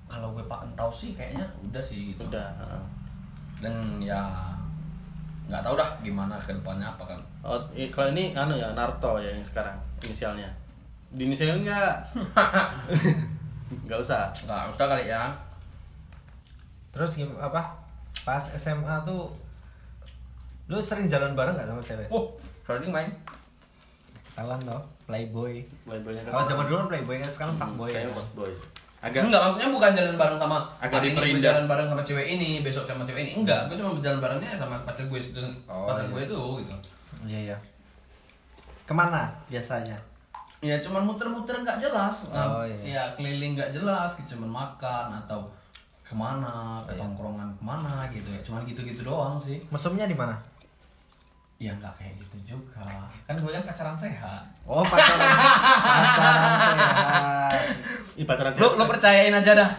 [0.08, 2.48] kalau gue pak tahu sih kayaknya udah sih gitu Udah.
[2.56, 2.82] heeh.
[3.60, 4.24] dan ya
[5.44, 9.16] nggak tahu dah gimana ke depannya apa kan Oh, i- kalau ini anu ya Naruto
[9.16, 10.48] ya yang sekarang inisialnya.
[11.08, 11.92] Di inisialnya enggak?
[13.70, 14.32] Enggak usah.
[14.40, 15.28] nggak usah kali ya
[16.88, 17.62] Terus gim apa?
[18.28, 19.32] Pas SMA tuh
[20.66, 22.04] lu sering jalan bareng gak sama cewek?
[22.10, 22.28] oh
[22.60, 23.08] sering main
[24.28, 25.64] Ketahuan toh, playboy.
[25.82, 26.30] Playboy-nya kan.
[26.30, 27.88] Kalau zaman dulu kan playboy kan sekarang Hmm, fuckboy.
[27.90, 28.52] sekarang fuckboy.
[28.98, 32.50] Agak Enggak, maksudnya bukan jalan bareng sama Agak hari ini jalan bareng sama cewek ini,
[32.60, 33.32] besok sama cewek ini.
[33.34, 36.12] Enggak, gue cuma berjalan barengnya sama pacar gue itu, Oh, pacar iya.
[36.12, 36.74] gue itu gitu.
[37.24, 37.56] Iya, iya.
[38.84, 39.96] Ke mana biasanya?
[40.60, 42.28] Ya cuman muter-muter nggak jelas.
[42.28, 42.78] Oh, Nah, iya.
[42.84, 44.36] Ya keliling nggak jelas, gitu.
[44.36, 45.50] cuman makan atau
[46.08, 46.98] ke mana, ke Iya.
[46.98, 48.40] tongkrongan ke mana gitu ya.
[48.40, 49.60] Cuman gitu-gitu doang sih.
[49.68, 50.32] Mesumnya di mana?
[51.58, 52.86] Ya nggak kayak gitu juga.
[53.26, 54.46] Kan gue kan pacaran sehat.
[54.62, 55.18] Oh, pacaran.
[55.20, 57.52] pacaran sehat.
[58.14, 59.70] Ih, pacaran Lu, lu percayain aja dah.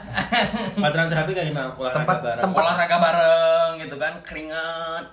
[0.78, 1.72] pacaran sehat itu kayak gimana?
[1.72, 2.44] Olahraga Tempat- bareng.
[2.46, 5.06] tempat- Olahraga bareng gitu kan, keringat.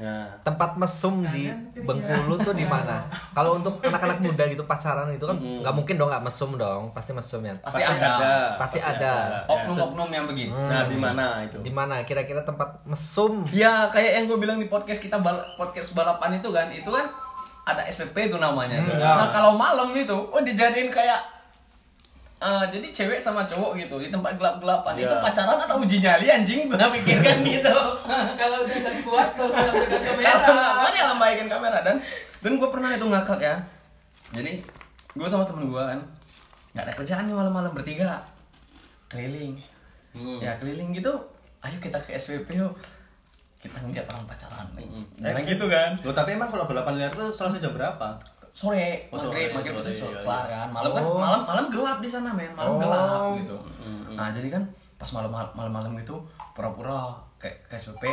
[0.00, 3.04] Nah, Tempat mesum di Bengkulu tuh di mana?
[3.36, 7.12] Kalau untuk anak-anak muda gitu pacaran itu kan nggak mungkin dong nggak mesum dong, pasti
[7.12, 7.54] mesum ya.
[7.60, 8.56] Pasti ada.
[8.56, 9.12] Pasti ada.
[9.28, 10.56] Ya, Oknum-oknum yang begini.
[10.56, 11.60] Nah, di mana itu?
[11.60, 13.44] Di mana kira-kira tempat mesum?
[13.52, 17.06] Ya kayak yang gue bilang di podcast kita bal podcast balapan itu kan, itu kan
[17.68, 18.80] ada SPP itu namanya.
[18.80, 19.10] Hmm, ya.
[19.20, 21.39] Nah kalau malam itu, oh dijadiin kayak
[22.40, 25.04] eh, jadi cewek sama cowok gitu di tempat gelap-gelapan Ya.
[25.04, 27.76] itu pacaran atau uji nyali anjing gue pikirkan gitu.
[28.34, 30.82] Kalau udah gak kuat, kalau udah pegang Kalau nggak kamera.
[30.82, 31.96] banyak lambaikan kamera dan
[32.40, 33.56] dan gue pernah itu ngakak ya.
[34.30, 34.52] Jadi
[35.10, 36.00] gue sama temen gue kan
[36.70, 38.24] nggak ada kerjaan nih malam-malam bertiga
[39.06, 39.52] keliling.
[40.10, 40.38] Hmm.
[40.38, 41.12] Ya keliling gitu,
[41.60, 42.72] ayo kita ke SPP yuk.
[43.58, 44.66] Kita ngeliat orang pacaran.
[45.20, 45.92] Nah, Eh, gitu kan.
[46.00, 48.16] Loh, tapi emang kalau balapan liar tuh selesai jam berapa?
[48.50, 50.22] Sore, Oh, maghrib, sore, maghrib sore, itu iya, sore, iya.
[50.22, 50.68] kelar kan.
[50.70, 51.16] Malam kan Oh.
[51.16, 52.78] malam malam gelap di sana men, malam Oh.
[52.78, 53.56] gelap gitu.
[53.80, 54.14] Mm-mm.
[54.14, 54.62] Nah, jadi kan
[54.94, 56.16] pas malam malam malam gitu
[56.52, 58.04] pura-pura kayak ke SPP,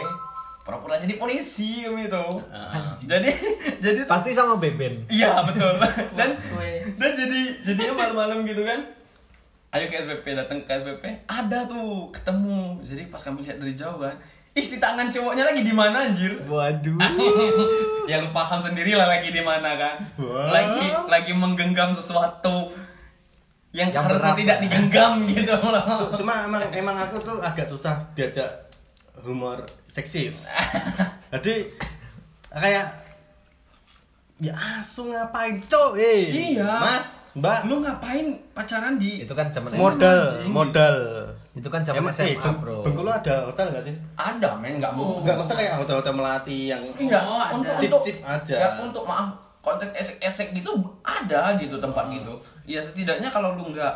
[0.61, 2.25] pura-pura jadi polisi gitu.
[2.47, 2.71] Ah.
[3.01, 3.27] Jadi
[3.77, 5.03] jadi Pasti sama Beben.
[5.07, 5.73] Iya betul.
[6.19, 6.31] Dan
[6.93, 8.79] dan jadi jadinya malam-malam gitu kan.
[9.69, 11.03] Ayo ke SPP datang ke SPP.
[11.25, 12.79] Ada tuh ketemu.
[12.81, 14.15] Jadi pas kami lihat dari jauh kan.
[14.57, 16.33] Ih si tangan cowoknya lagi di mana anjir?
[16.49, 16.97] Waduh.
[18.09, 19.95] ya lu paham sendiri lah lagi di mana kan.
[20.17, 20.49] Wah.
[20.49, 22.73] Lagi lagi menggenggam sesuatu
[23.69, 24.41] yang, Yang seharusnya berat.
[24.41, 25.85] tidak digenggam gitu loh.
[26.17, 28.49] Cuma emang emang aku tuh agak susah diajak
[29.21, 30.49] humor seksis.
[31.33, 31.69] Jadi
[32.49, 32.87] kayak
[34.37, 36.69] ya asu ngapain cok eh Iya.
[36.77, 41.16] mas mbak Lu ngapain pacaran di Itu kan zaman modal modal
[41.57, 42.85] Itu kan zaman SMA, eh, Bro.
[42.85, 45.19] Bengkulu ada hotel nggak sih ada men nggak mau.
[45.19, 47.51] nggak maksudnya kayak hotel-hotel melati yang Enggak, Oh, ada.
[47.51, 48.55] untuk Cip- untuk cip aja.
[48.55, 49.27] Ya, untuk maaf
[49.59, 52.15] konten esek-esek gitu ada gitu tempat Hmm.
[52.15, 52.33] gitu.
[52.65, 53.93] Ya setidaknya kalau lu nggak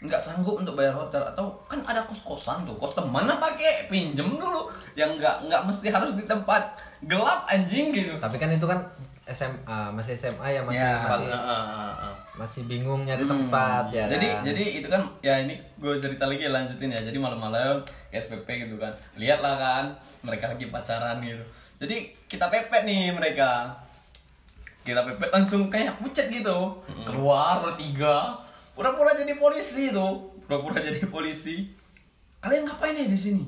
[0.00, 4.32] nggak sanggup untuk bayar hotel atau kan ada kos-kosan tuh kos teman lah pakai pinjem
[4.32, 8.80] dulu yang nggak nggak mesti harus di tempat gelap anjing gitu Tapi kan itu kan
[9.26, 11.04] SMA, masih SMA ya masih Ya.
[11.04, 12.14] masih Ah, ah, ah, ah.
[12.38, 13.32] Masih bingung nyari Hmm.
[13.36, 14.06] tempat ya.
[14.06, 14.42] jadi kan?
[14.46, 17.00] jadi itu kan ya ini gue cerita lagi lanjutin ya.
[17.02, 18.92] Jadi malam-malam SPP gitu kan.
[19.18, 19.84] Lihatlah kan
[20.22, 21.42] mereka lagi pacaran gitu.
[21.80, 23.74] Jadi kita pepet nih mereka.
[24.80, 26.80] Kita pepet langsung kayak pucet gitu.
[27.04, 28.38] Keluar bertiga.
[28.72, 31.68] Pura-pura jadi polisi tuh pura-pura jadi polisi.
[32.40, 33.44] Kalian ngapain ya di sini?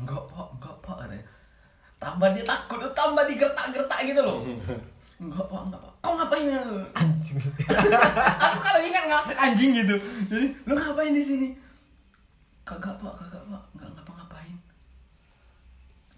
[0.00, 0.46] Enggak pak.
[0.58, 0.96] Enggak pak
[2.00, 4.40] tambah dia takut tambah digertak-gertak gitu loh.
[5.22, 5.60] Enggak pak.
[5.68, 6.60] Enggak pak kau ngapain ya?
[6.96, 7.36] Anjing.
[8.40, 9.96] aku kalau ingat ngakak anjing gitu.
[10.32, 11.48] Jadi lu ngapain di sini?
[12.64, 13.12] Kagak pak.
[13.20, 13.62] Kagak pak.
[13.76, 14.56] Nggak ngapa-ngapain.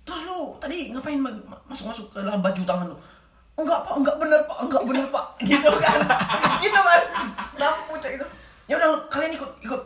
[0.07, 1.19] Terus lu tadi ngapain
[1.67, 2.97] masuk masuk ke dalam baju tangan lu?
[3.59, 3.95] Enggak pak.
[3.99, 4.59] Enggak bener pak.
[4.63, 5.27] Enggak bener pak.
[5.51, 5.99] Gitu kan?
[6.63, 7.01] Gitu kan
[7.59, 8.27] lampu cek itu?
[8.71, 9.83] Ya udah kalian ikut ikut.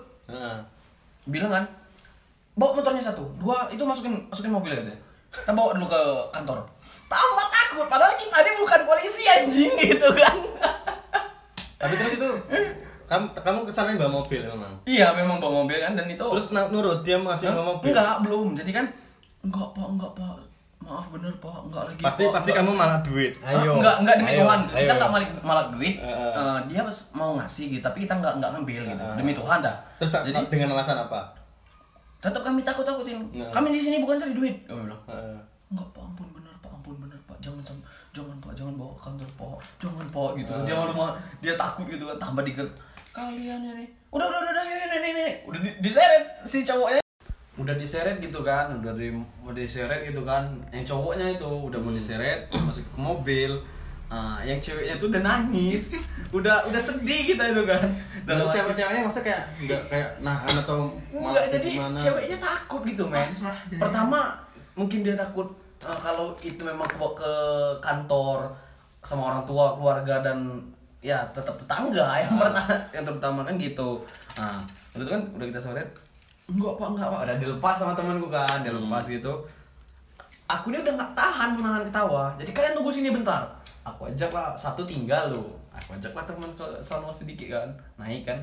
[1.25, 1.65] Bilang kan
[2.53, 3.25] bawa motornya satu.
[3.41, 5.01] Dua itu masukin masukin mobil katanya.
[5.33, 6.01] Kita bawa dulu ke
[6.37, 6.76] kantor
[7.07, 10.37] tambah takut padahal kita ini bukan polisi anjing gitu kan.
[11.77, 12.29] Tapi terus itu
[13.07, 14.73] kamu kamu ke sana bawa mobil memang?
[14.83, 17.91] Iya memang bawa mobil kan dan itu terus nurut dia masih bawa mobil?
[17.91, 18.49] Enggak belum.
[18.55, 18.87] Jadi kan
[19.41, 20.35] enggak pak enggak pak.
[20.77, 21.59] Maaf bener pak.
[21.63, 22.33] Enggak lagi pasti Pak.
[22.33, 23.33] pasti Enggak." kamu malah duit.
[23.41, 23.59] Ayo.
[23.69, 24.61] Ah, enggak enggak demi Ayo, Tuhan.
[24.65, 24.79] Ayo.
[24.81, 25.95] kita enggak malak malak duit.
[25.99, 26.33] Heeh.
[26.33, 26.81] Eh, dia
[27.13, 28.99] mau ngasih gitu tapi kita enggak enggak ngambil gitu.
[28.99, 29.17] Heeh.
[29.17, 29.77] demi Tuhan dah.
[29.97, 31.21] Terus tak- jadi dengan alasan apa?
[32.17, 33.51] Tetap kami takut takutin Heeh.
[33.51, 34.57] kami di sini bukan cari duit.
[34.65, 35.39] Kami bilang Heeh.
[35.69, 36.55] enggak pak ampun bener
[37.21, 37.87] pak jangan sam-
[38.67, 40.51] jangan bawa kantor pak jangan pak gitu.
[40.67, 42.67] Dia malu malu dia takut gitu kan tambah diker
[43.15, 45.29] kalian ini udah udah udah udah ini ini ini.
[45.47, 46.99] Udah di, diseret si cowoknya.
[47.55, 49.15] Udah diseret gitu kan udah di
[49.47, 50.51] udah diseret gitu kan.
[50.75, 53.55] Yang cowoknya itu udah mau diseret masuk ke mobil.
[54.07, 55.91] Ah, yang ceweknya tuh udah nangis,
[56.31, 57.83] udah udah sedih kita itu kan.
[58.23, 61.99] Dan hati- cewek-ceweknya maksudnya kayak nggak kayak nahan atau malah Enggak, jadi gimana?
[61.99, 63.27] ceweknya takut gitu, men.
[63.75, 64.39] Pertama,
[64.79, 65.51] mungkin dia takut
[65.85, 67.33] eh, kalau itu memang ke, ke
[67.85, 68.49] kantor
[69.05, 70.63] sama orang tua, keluarga dan
[71.05, 74.03] ya tetap tetangga yang pertama yang terutama kan gitu.
[74.37, 74.65] Nah,
[74.97, 75.85] itu kan udah kita sore
[76.47, 79.33] enggak pak enggak pak udah dilepas sama temanku kan dia lepas gitu
[80.47, 83.43] aku ini udah nggak tahan menahan ketawa jadi kalian tunggu sini bentar
[83.83, 88.23] aku ajak lah satu tinggal lo aku ajak lah teman ke sono sedikit kan naik
[88.25, 88.39] kan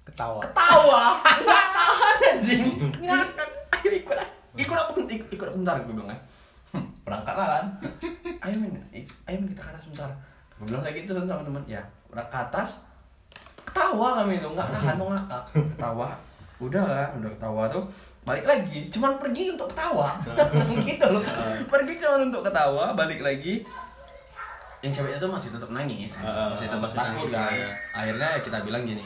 [0.00, 0.40] Ketawa.
[0.42, 2.62] ketawa nggak tahan anjing
[3.04, 3.48] ngakak
[3.84, 4.28] ikut ah.
[4.54, 6.20] ikut aku ikut aku bentar gue bilang kan
[6.70, 7.64] "Hmm, berangkat lah kan?
[8.46, 10.10] Ayo men ik- ayo men kita ke atas bentar
[10.60, 11.80] gue bilang kayak gitu sama teman ya
[12.12, 12.84] udah ke atas
[13.70, 15.42] ketawa kami itu nggak tahan mau ngakak.
[15.78, 16.08] Ketawa.
[16.60, 17.08] Udah kan?
[17.22, 17.84] Udah ketawa tuh.
[18.26, 18.90] Balik lagi.
[18.92, 20.10] Cuman pergi untuk ketawa.
[20.90, 21.22] Gitu loh.
[21.70, 23.64] Pergi cuman untuk ketawa balik lagi.
[24.84, 26.18] Yang ceweknya tuh masih tetap nangis.
[26.20, 27.52] Ah, masih ah, tetap takut nangis, kan?
[27.52, 27.68] ya.
[27.92, 29.04] akhirnya kita bilang gini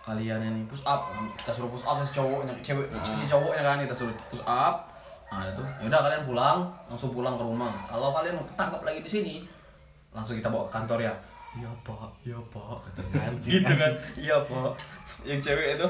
[0.00, 1.06] kalian ini push up.
[1.38, 4.89] Kita suruh push up si cowoknya cewek si cowoknya kan kita suruh push up
[5.30, 5.62] nah itu.
[5.78, 7.70] Ya udah kalian pulang langsung pulang ke rumah.
[7.86, 9.34] Kalau kalian mau ketangkap lagi di sini
[10.10, 11.14] langsung kita bawa ke kantor ya.
[11.52, 12.10] Iya pak.
[12.22, 12.78] Iya pak.
[13.16, 13.92] Anjing, gitu kan?
[14.26, 14.70] Iya pak.
[15.22, 15.88] Yang cewek itu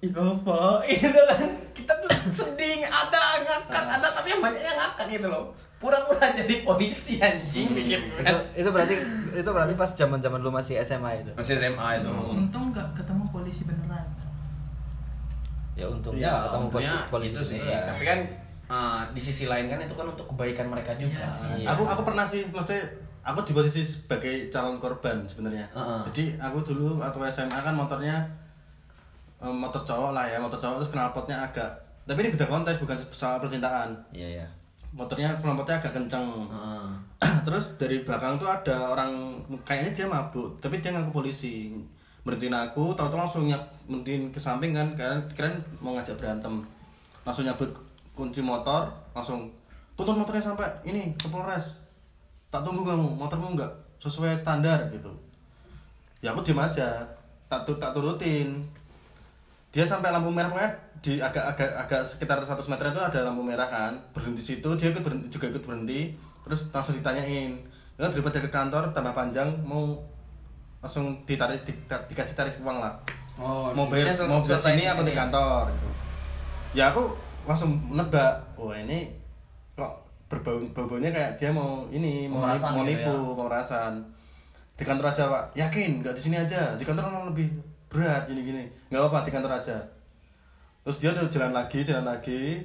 [0.00, 0.76] iya pak.
[0.90, 1.42] Itu kan?
[1.70, 5.44] Kita tuh sedih ada ngakak ada tapi yang banyak yang ngakak gitu loh.
[5.76, 7.70] Pura-pura jadi polisi anjing.
[7.70, 8.94] Bikin itu, itu berarti
[9.32, 11.32] itu berarti pas zaman zaman lu masih SMA itu.
[11.32, 12.10] masih SMA itu.
[12.10, 14.04] Untung nggak ketemu polisi beneran.
[15.72, 17.58] Ya untungnya Ya, ketemu polisi, untungnya polisi itu sih.
[17.60, 17.88] beneran.
[17.88, 18.18] Tapi kan
[18.70, 21.18] uh, di sisi lain kan itu kan untuk kebaikan mereka juga.
[21.18, 21.66] Iya sih.
[21.66, 22.80] aku aku pernah sih maksudnya
[23.20, 26.00] aku di posisi sebagai calon korban sebenarnya Heeh.
[26.08, 28.16] jadi aku dulu waktu SMA kan motornya
[29.36, 31.68] eh, motor cowok lah ya motor cowok terus knalpotnya agak
[32.08, 34.46] tapi ini beda kontes bukan soal percintaan Iya ya.
[34.90, 36.88] motornya knalpotnya agak kenceng Heeh.
[37.46, 41.76] terus dari belakang tuh ada orang kayaknya dia mabuk tapi dia ngaku polisi
[42.24, 46.64] berhentiin aku tahu-tahu langsung nyap berhentiin ke samping kan kalian keren mau ngajak berantem
[47.20, 47.68] langsung nyabut
[48.12, 49.48] kunci motor langsung
[49.94, 51.76] tuntun motornya sampai ini ke Polres.
[52.50, 55.10] Tak tunggu kamu motormu nggak sesuai standar gitu.
[56.20, 57.04] Ya aku diem aja
[57.46, 58.60] tak tu- tak turutin.
[59.70, 63.40] Dia sampai lampu merah pokoknya di agak agak agak sekitar 100 meter itu ada lampu
[63.40, 66.12] merah kan berhenti situ dia ikut berhenti, juga ikut berhenti
[66.44, 67.56] terus langsung ditanyain
[67.96, 69.96] ya daripada ke kantor tambah panjang mau
[70.80, 72.92] langsung ditarik di, dikasih tarif uang lah.
[73.40, 75.88] Oh, mau bayar mau bayar sini apa di kantor gitu.
[76.74, 77.04] ya aku
[77.50, 79.10] langsung menebak oh ini
[79.74, 83.34] kok berbau baunya kayak dia mau ini mau Pemerasan mau gitu nipu ya.
[83.34, 83.92] pemerasan
[84.78, 85.90] di kantor aja pak yakin?
[86.00, 86.72] Nggak di sini aja.
[86.78, 87.52] Di kantor memang lebih
[87.90, 89.76] berat gini gini nggak apa di kantor aja.
[90.86, 92.62] Terus dia udah jalan lagi jalan lagi.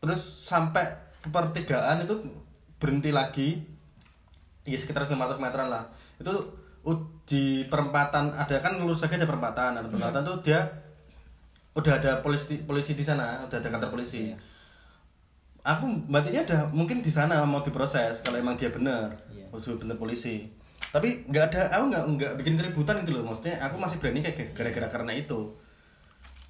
[0.00, 0.88] Terus sampai
[1.28, 2.16] pertigaan itu
[2.80, 3.60] berhenti lagi.
[4.64, 5.84] Di sekitar 500 meteran lah.
[6.16, 6.32] Itu
[7.28, 9.76] di perempatan ada kan lurus saja ada perempatan.
[9.76, 10.64] Ada perempatan tuh dia
[11.76, 14.36] udah ada polisi polisi di sana udah ada kantor polisi Iya.
[15.62, 19.44] aku batinnya udah mungkin di sana mau diproses kalau emang dia benar Iya.
[19.50, 20.46] udah bener polisi
[20.88, 24.52] tapi nggak ada aku nggak nggak bikin keributan gitu loh maksudnya aku masih berani kayak
[24.52, 25.52] gara-gara karena itu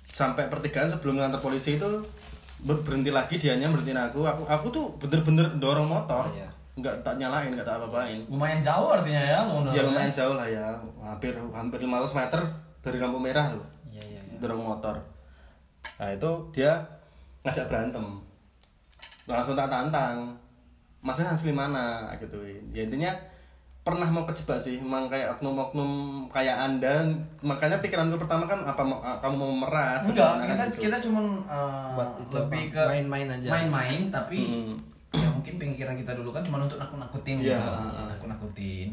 [0.06, 1.88] sampai pertigaan sebelum ngantar polisi itu
[2.58, 6.46] ber- berhenti lagi dianya berhentiin aku aku aku tuh bener-bener dorong motor Iya.
[6.76, 9.72] nggak tak nyalain nggak tak apa-apain Lumayan jauh artinya ya, Luna.
[9.72, 12.40] ya lumayan jauh lah ya hampir hampir 500 meter
[12.78, 14.20] dari lampu merah loh Iya iya.
[14.22, 14.36] iya.
[14.36, 15.00] dorong motor
[15.96, 16.72] nah itu dia
[17.42, 18.04] ngajak berantem
[19.24, 20.30] langsung tak tantang
[21.00, 22.36] masnya asli mana gitu
[22.70, 23.12] ya intinya
[23.80, 25.90] pernah mau kejebak sih emang kayak oknum-oknum
[26.28, 27.06] kayak anda
[27.38, 30.80] makanya pikiranku pertama kan apa mau- kamu mau memeras Enggak, Kan kita gitu.
[30.82, 32.74] kita cuman uh, Buat itu lebih apa?
[32.74, 33.48] ke Main-main aja.
[33.48, 34.74] Main-main tapi Hmm.
[35.14, 37.62] ya mungkin pikiran kita dulu kan cuma untuk nakut-nakutin Iya.
[37.62, 38.02] gitu.
[38.10, 38.88] Nakut-nakutin.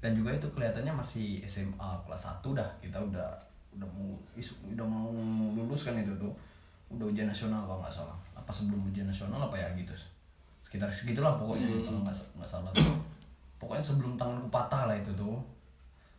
[0.00, 2.70] Dan juga itu kelihatannya masih SMA kelas 1 dah.
[2.80, 3.28] Kita udah
[3.72, 5.08] udah mau isu, udah mau
[5.52, 6.32] lulus kan itu tuh.
[6.88, 8.16] Udah ujian nasional kalau nggak salah.
[8.32, 9.94] Apa sebelum ujian nasional apa ya gitu.
[10.60, 11.84] Sekitar segitulah pokoknya Hmm.
[11.84, 12.70] kalau nggak nggak salah.
[13.56, 15.36] pokoknya sebelum tanganku patah lah itu tuh.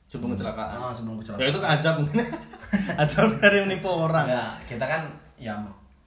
[0.06, 1.40] sebelum kecelakaan Ah, sebelum kecelakaan.
[1.40, 2.20] ya itu kan azab mungkin
[3.02, 5.56] azab dari menipu orang Ya, kita kan ya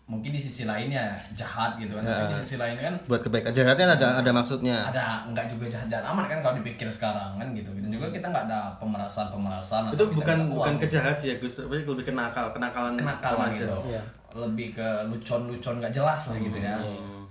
[0.04, 2.04] mungkin di sisi lainnya jahat gitu kan.
[2.04, 2.12] Ya.
[2.20, 4.76] tapi di sisi lainnya kan buat kebaikan jahatnya ada ada maksudnya.
[4.84, 7.72] Ada nggak juga jahat-jahat amat kan kalau dipikir sekarang kan gitu.
[7.72, 11.56] Dan juga kita nggak ada pemerasan pemerasan itu bukan bukan kejahat sih ya Gus.
[11.58, 13.64] Tapi lebih ke nakal kenakalan kenakalan remaja.
[13.64, 13.76] gitu.
[13.88, 14.02] Iya.
[14.34, 16.74] lebih ke lucon-lucon nggak jelas lah gitu ya.
[16.74, 17.22] Hmm.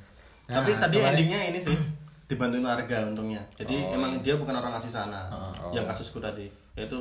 [0.48, 1.76] Nah, tapi tadi kemarin- endingnya ini sih
[2.26, 3.44] dibantuin warga untungnya.
[3.54, 5.70] Jadi Oh, emang dia bukan orang asli sana Oh.
[5.70, 6.48] yang kasusku tadi.
[6.74, 6.96] Yaitu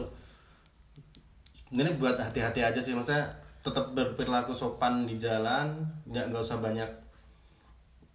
[1.70, 2.92] ini buat hati-hati aja sih.
[2.92, 3.24] Maksudnya
[3.62, 5.70] tetap berperilaku sopan di jalan
[6.04, 6.90] nggak nggak usah banyak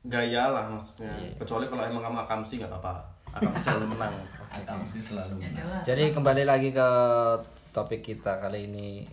[0.04, 1.36] gaya lah maksudnya Iya.
[1.38, 2.94] kecuali kalau emang kamu akamsi nggak apa-apa
[3.34, 4.16] akamsi selalu menang
[4.50, 5.60] Akam sih selalu Ya benar.
[5.60, 5.82] jelas.
[5.86, 6.90] Jadi kembali lagi ke
[7.70, 9.04] topik kita kali ini.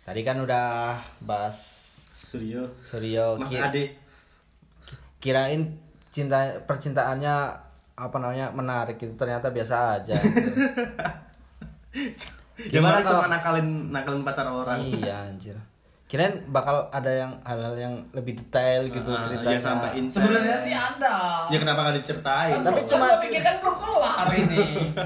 [0.00, 1.58] Tadi kan udah bahas
[2.08, 3.84] serius Suryo Mas ki- Ade
[5.18, 5.66] kirain
[6.08, 7.34] cinta percintaannya
[7.92, 10.14] apa namanya menarik gitu ternyata biasa aja.
[10.14, 10.50] gitu.
[12.62, 15.56] gimana Gimana kalau- cuma nakalin nakalin pacar orang iya anjir.
[16.04, 19.52] Kirain bakal ada yang hal-hal yang lebih detail gitu Ah, ceritanya.
[19.52, 20.14] ya sampai incest.
[20.18, 21.14] sebenarnya sih ada
[21.46, 24.64] ya kenapa nggak diceritain Tapi Kan cuma gua pikir kan belum kelar ini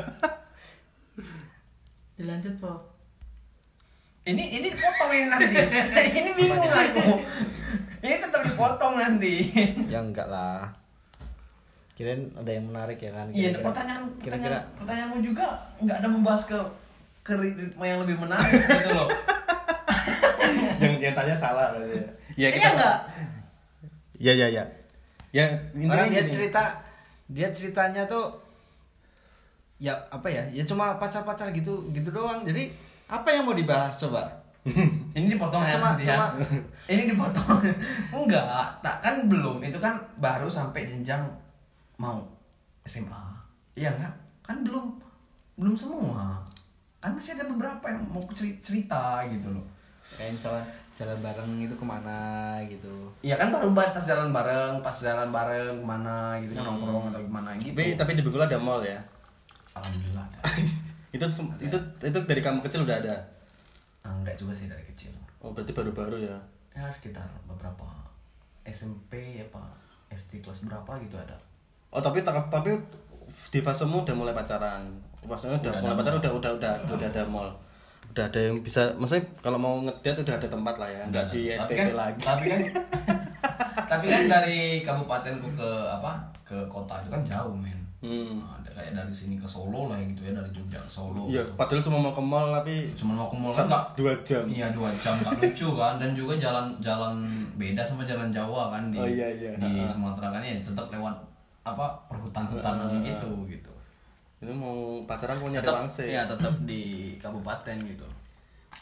[2.15, 2.73] Dilanjut po.
[4.25, 5.53] ini ini dipotong ini nanti
[6.17, 7.21] ini bingung aku
[8.01, 9.53] ini tetap dipotong nanti
[9.85, 10.65] ya enggak lah.
[11.93, 13.29] Kirain ada yang menarik ya kan.
[13.29, 15.47] iya pertanyaan kira-kira pertanyaan pertanyaanmu juga
[15.79, 16.59] nggak ada membahas ke
[17.25, 19.09] ke ritme yang lebih menarik gitu loh
[20.83, 22.09] yang yang tanya salah berarti ya.
[22.37, 22.97] Ya iya nggak
[24.17, 24.65] Ya ya ya.
[25.31, 25.45] Ya
[25.85, 26.33] Orang dia gini.
[26.33, 26.63] cerita
[27.27, 28.31] dia ceritanya tuh
[29.77, 30.45] ya apa ya?
[30.49, 32.43] Ya cuma pacar-pacar gitu gitu doang.
[32.43, 32.71] Jadi
[33.07, 34.31] apa yang mau dibahas coba?
[35.13, 36.07] ini dipotong ya Cuma- ya.
[36.07, 36.35] cuma-
[36.93, 37.61] ini dipotong
[38.11, 38.49] enggak
[38.81, 41.21] tak kan belum itu kan baru sampai jenjang
[41.95, 42.17] mau
[42.83, 43.25] SMA
[43.75, 44.89] iya enggak kan belum
[45.55, 46.41] belum semua
[47.05, 49.65] kan masih ada beberapa yang mau ceri- cerita gitu loh
[50.15, 52.15] Kayak misalnya jalan bareng itu ke mana
[52.63, 53.11] gitu.
[53.19, 57.19] Iya kan baru batas jalan bareng, pas jalan bareng ke mana gitu kan nongkrong atau
[57.19, 57.75] gimana gitu.
[57.75, 59.03] Tapi tapi di Bengkulu ada mall ya.
[59.75, 60.23] Alhamdulillah.
[60.23, 60.39] ada.
[61.19, 63.17] itu sem- itu itu dari kamu kecil udah ada.
[64.07, 65.11] Ah, enggak juga sih dari kecil.
[65.43, 66.39] Oh berarti baru-baru ya.
[66.71, 67.91] Ya sekitar beberapa
[68.63, 69.67] SMP ya pak
[70.15, 71.35] SD kelas berapa gitu ada.
[71.91, 72.71] Oh tapi tapi
[73.51, 74.83] di fasemu udah mulai pacaran.
[75.23, 76.21] Maksudnya udah, Udah mulai pacaran mall.
[76.21, 77.49] udah udah udah udah ada mall.
[78.11, 81.03] Udah ada yang bisa maksudnya kalau mau ngedate udah ada tempat lah ya.
[81.05, 82.21] Enggak di SPP kan, lagi.
[82.21, 82.61] Tapi kan
[83.91, 86.13] tapi kan dari kabupatenku ke apa
[86.43, 87.79] ke kota itu kan jauh men.
[88.05, 88.37] Hmm.
[88.37, 91.25] Nah, ada kayak dari sini ke Solo lah gitu ya dari Jogja ke Solo.
[91.25, 91.57] Iya, gitu.
[91.57, 94.45] padahal cuma mau ke mall tapi Cuma mau ke mall kan nggak dua jam.
[94.45, 97.15] Iya dua jam nggak lucu kan dan juga jalan jalan
[97.57, 99.57] beda sama jalan Jawa kan di Oh, iya, iya.
[99.57, 99.81] di.
[99.89, 101.17] Sumatera kan ya tetap lewat
[101.65, 103.03] apa perhutan-hutanan Ha-ha.
[103.03, 103.73] gitu gitu.
[104.39, 106.05] Itu mau pacaran mau nyari Tetap wangse.
[106.07, 106.83] ya tetap di
[107.19, 108.05] kabupaten gitu.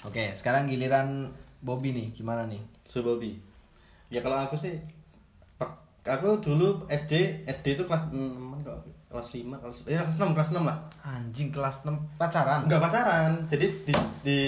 [0.02, 1.30] Oke, sekarang giliran
[1.60, 2.58] Bobby nih, gimana nih?
[2.82, 3.38] So Bobby.
[4.10, 4.74] Ya kalau aku sih
[6.02, 8.18] aku dulu SD SD itu kelas 6
[8.60, 8.74] kok
[9.06, 10.78] kelas 5 kelas ya kelas 6 kelas 6 lah.
[11.00, 12.66] Anjing kelas 6 pacaran.
[12.66, 13.30] Enggak pacaran.
[13.46, 14.38] Jadi di, di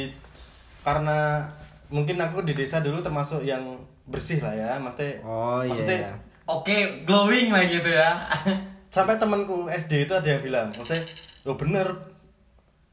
[0.82, 1.46] karena
[1.86, 3.62] mungkin aku di desa dulu termasuk yang
[4.04, 5.70] bersih lah ya, maksudnya Oh iya.
[5.70, 6.12] maksudnya iya.
[6.44, 8.28] Oke, glowing lah gitu ya.
[8.94, 11.02] sampai temanku SD itu ada yang bilang, maksudnya,
[11.48, 11.88] "Oh bener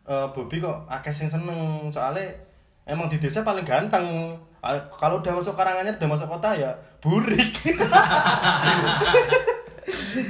[0.08, 2.26] eh, Bobby kok akeh sing seneng soalnya
[2.90, 4.34] emang di desa paling ganteng.
[4.62, 6.70] Ah, Kalau udah masuk Karanganyar, udah masuk kota ya
[7.02, 7.50] burik.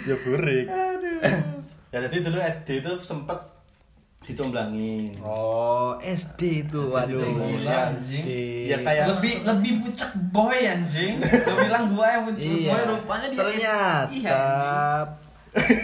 [0.08, 0.66] ya burik.
[1.92, 3.36] ya jadi dulu SD itu sempet
[4.22, 5.18] dicomblangin.
[5.20, 6.80] Oh, SD itu.
[6.86, 8.22] SD Waduh, gila anjing.
[8.22, 8.30] SD.
[8.70, 11.18] Ya kayak lebih lebih pucak boy anjing.
[11.18, 12.70] Lu bilang gua yang pucak Iya.
[12.70, 14.10] boy rupanya dia Ternyata.
[14.14, 14.42] Iya,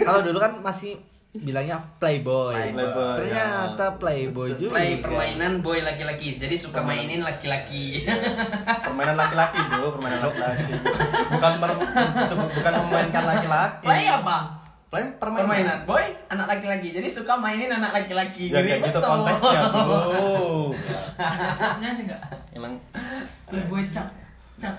[0.00, 0.96] Kalau dulu kan masih
[1.28, 2.56] bilangnya playboy.
[2.72, 3.98] Playboy, Ternyata ya.
[4.00, 4.72] playboy juga.
[4.72, 6.40] Play permainan boy laki-laki.
[6.40, 8.06] Jadi suka mainin laki-laki.
[8.86, 10.72] permainan laki-laki bro, permainan laki-laki.
[11.28, 11.52] Bukan
[12.54, 13.84] bukan memainkan laki-laki.
[13.84, 14.38] Play apa?
[14.88, 15.44] Play permainan.
[15.44, 16.88] Permainan boy anak laki-laki.
[16.90, 18.48] Jadi suka mainin anak laki-laki.
[18.48, 20.72] Ya kayak gitu konteksnya bro.
[21.60, 22.22] Capnya ada nggak?
[22.52, 22.72] Emang
[23.44, 24.08] Playboy cap,
[24.56, 24.76] cap,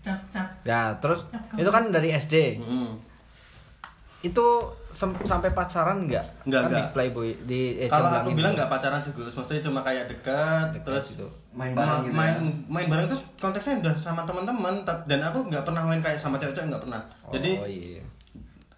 [0.00, 0.46] cap, cap.
[0.62, 1.56] Ya, terus Cakep.
[1.58, 2.34] itu kan dari SD.
[2.58, 2.90] mm.
[4.20, 4.46] Itu
[4.86, 6.22] sem- sampai pacaran enggak?
[6.44, 6.92] Nggak, kan di nggak.
[6.92, 8.36] playboy di eh, kalau aku itu.
[8.36, 11.26] bilang nggak pacaran sih Gus, maksudnya cuma kayak dekat, Dekat terus gitu.
[11.50, 12.52] Main ma- bareng gitu main, ya.
[12.68, 16.68] main bareng tuh konteksnya udah sama teman-teman dan aku nggak pernah main kayak sama cewek-cewek
[16.68, 17.00] nggak pernah.
[17.32, 18.04] Jadi Oh iya.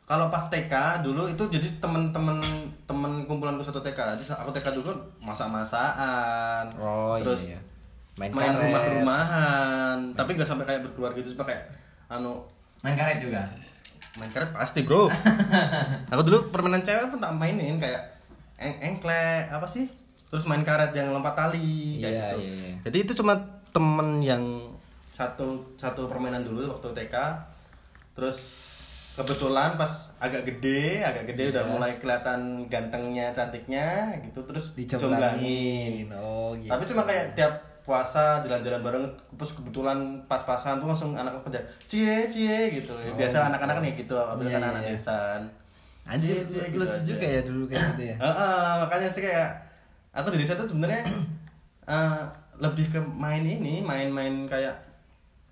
[0.04, 2.38] Kalau pas TK dulu itu jadi temen-temen
[2.84, 7.60] temen kumpulanku satu TK jadi aku TK dulu kan masak-masakan Oh terus iya.
[8.12, 8.60] Main, main, karet.
[8.68, 11.64] rumah-rumahan tapi nggak sampai kayak berkeluarga gitu cuma kayak
[12.06, 12.44] anu
[12.80, 13.40] Main karet juga.
[14.12, 15.08] main karet pasti bro
[16.12, 18.12] aku dulu permainan cewek pun tak mainin kayak
[18.58, 19.88] eng engklek apa sih
[20.28, 22.72] terus main karet yang lompat tali kayak Iya, gitu iya, iya.
[22.84, 23.32] jadi itu cuma
[23.70, 24.44] temen yang
[25.08, 27.16] satu satu permainan dulu waktu TK
[28.12, 28.61] terus
[29.12, 31.70] kebetulan pas agak gede agak gede udah Iya.
[31.70, 33.86] mulai kelihatan gantengnya cantiknya
[34.22, 36.08] gitu terus Dicomblangin.
[36.12, 36.66] Oh, gitu.
[36.66, 37.52] tapi cuma kayak tiap
[37.82, 39.04] puasa jalan-jalan bareng
[39.34, 44.48] terus kebetulan pas-pasan tuh langsung anak pada cie cie gitu biasa anak-anak nih gitu apalagi
[44.48, 44.90] Iya, kan anak iya.
[44.90, 45.18] desa
[46.02, 47.04] Anjir, Cie, cie, gitu lucu aja.
[47.04, 48.16] juga ya dulu kayak gitu ya.
[48.18, 49.50] Heeh, makanya sih kayak
[50.10, 51.02] aku di desa tuh sebenarnya
[51.86, 52.20] eh,
[52.58, 54.74] lebih ke main ini, main-main kayak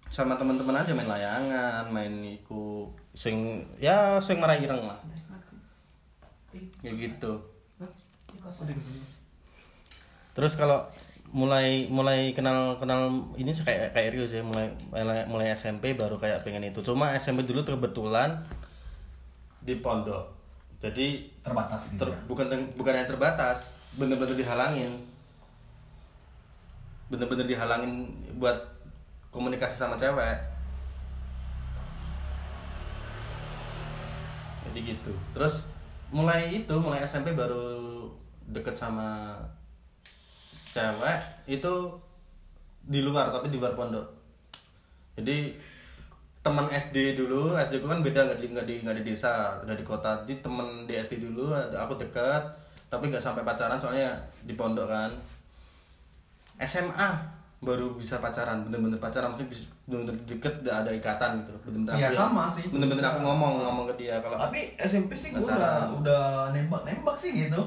[0.07, 4.99] sama teman-teman aja main layangan, main iku sing ya sing marah ireng lah.
[6.83, 7.33] Kayak gitu.
[10.35, 10.87] Terus kalau
[11.31, 14.75] mulai mulai kenal kenal ini kayak kayak Rio sih mulai
[15.31, 16.83] mulai, SMP baru kayak pengen itu.
[16.83, 18.43] Cuma SMP dulu kebetulan
[19.63, 20.39] di pondok.
[20.81, 22.19] Jadi terbatas gitu ter, ya.
[22.25, 23.69] bukan bukan yang terbatas
[24.01, 24.97] bener-bener dihalangin
[27.11, 28.07] bener-bener dihalangin
[28.39, 28.55] buat
[29.35, 30.41] komunikasi sama cewek
[34.71, 35.13] jadi gitu.
[35.35, 35.75] Terus
[36.15, 38.07] mulai itu mulai SMP baru
[38.51, 39.39] deket sama
[40.75, 41.75] cewek itu
[42.87, 44.07] di luar tapi di luar pondok.
[45.19, 45.55] Jadi
[46.41, 49.77] teman SD dulu SD ku kan beda nggak di nggak di nggak di desa udah
[49.77, 50.23] di kota.
[50.25, 52.43] Jadi temen di SD dulu aku deket
[52.91, 55.11] tapi nggak sampai pacaran soalnya di pondok kan.
[56.61, 57.11] SMA
[57.61, 59.53] baru bisa pacaran bener-bener pacaran maksudnya
[59.91, 61.53] bener-bener deket udah ada ikatan gitu.
[61.61, 62.65] Bener-bener Iya, aku- sama sih.
[62.67, 67.13] bener-bener aku ngomong ngomong ke dia kalau tapi SMP sih gue udah udah nembak nembak
[67.13, 67.59] sih gitu.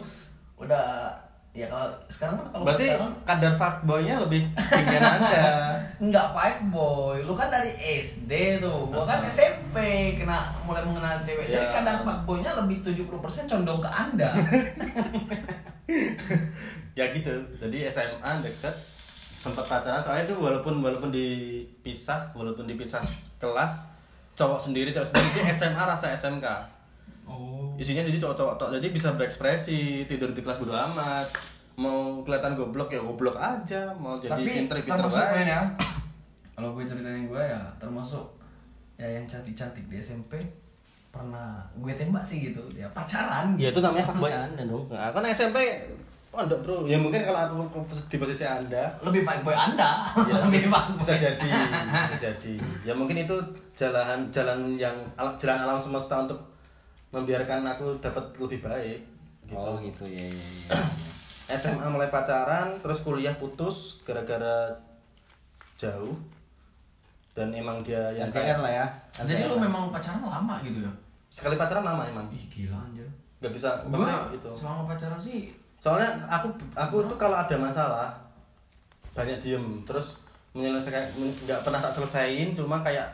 [0.55, 1.11] Udah
[1.53, 5.43] ya kalau sekarang kan kalau berarti pacaran kadar fuckboynya lebih tinggi anda.
[6.09, 7.69] Nggak fight boy lu kan dari
[7.99, 8.87] SD tuh.
[8.87, 9.77] Gua kan SMP
[10.15, 11.45] kena mulai mengenal cewek.
[11.45, 11.69] Jadi Ya.
[11.69, 13.05] kadang fight boynya lebih 70%
[13.45, 14.29] condong ke anda.
[16.93, 17.33] Ya gitu.
[17.57, 18.75] Jadi SMA deket
[19.43, 23.03] sempat pacaran soalnya itu walaupun walaupun dipisah walaupun dipisah
[23.43, 23.91] kelas
[24.39, 26.47] cowok sendiri cowok sendiri dia SMA rasa SMK
[27.27, 27.75] oh.
[27.75, 31.25] Isinya jadi cowok-cowok tok jadi bisa berekspresi tidur di kelas bodo amat.
[31.73, 35.61] Mau kelihatan goblok ya goblok aja mau jadi tapi pinter pinter termasuk baik men ya?
[36.55, 38.25] Kalau gue ceritain gue ya termasuk
[38.93, 40.37] ya yang cantik cantik di SMP
[41.09, 44.29] pernah gue tembak sih gitu ya pacaran ya itu namanya fuckboy.
[44.53, 44.85] Anda dong.
[44.93, 45.57] Nah, kan SMP
[46.33, 46.77] pondok bro.
[46.89, 48.89] Ya mungkin kalau aku di posisi anda.
[49.05, 50.09] Lebih fight boy anda.
[50.25, 52.53] Ya, lebih fuck bisa jadi bisa jadi.
[52.81, 53.37] Ya mungkin itu
[53.77, 56.41] jalan jalan yang al- jalan alam semesta untuk
[57.13, 58.99] membiarkan aku dapat lebih baik
[59.45, 59.61] gitu.
[59.61, 60.09] Oh, gitu.
[60.09, 60.41] Ya ya.
[60.73, 61.53] ya.
[61.53, 64.73] SMA mulai pacaran terus kuliah putus gara-gara
[65.77, 66.17] jauh.
[67.37, 68.85] Dan emang dia yang LDR lah ya.
[69.25, 70.93] jadi lu memang pacaran lama gitu ya?
[71.29, 72.25] Sekali pacaran lama emang.
[72.33, 73.05] Ih gila anjir.
[73.37, 74.49] Nggak bisa maksudnya itu.
[74.57, 78.07] selama pacaran sih soalnya aku aku tuh kalau ada masalah
[79.11, 79.83] banyak diem.
[79.83, 80.15] Terus
[80.51, 83.11] menyelesaikan men- nggak pernah tak selesaiin cuma kayak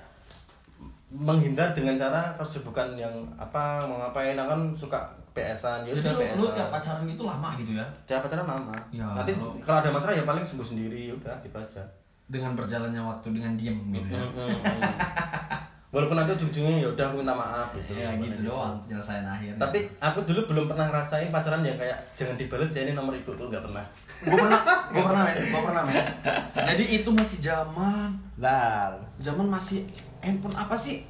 [1.10, 4.38] menghindar dengan cara kesibukan yang apa mau ngapain.
[4.38, 5.00] Aku kan suka
[5.30, 7.86] PS-an ya jadi udah lu, lu PS-an tiap pacaran gitu lama gitu ya?
[8.06, 8.74] Tiap pacaran lama.
[8.94, 11.82] Ya, nanti kalau- kalau ada masalah ya paling sembuh sendiri ya udah gitu aja.
[12.30, 14.22] Dengan berjalannya waktu dengan diem gitu ya.
[15.90, 17.98] walaupun nanti ujung-ujungnya ya udah aku minta maaf gitu.
[17.98, 22.38] Ya gitu doang penyelesaian akhir tapi aku dulu belum pernah ngerasain pacaran yang kayak jangan
[22.38, 23.86] dibalas ya ini nomor ibu tuh nggak pernah.
[24.20, 24.62] Gue pernah
[24.94, 26.06] gue pernah men gue pernah men.
[26.70, 28.10] Jadi itu masih zaman.
[28.38, 29.90] Lah, zaman masih
[30.22, 31.02] handphone apa sih?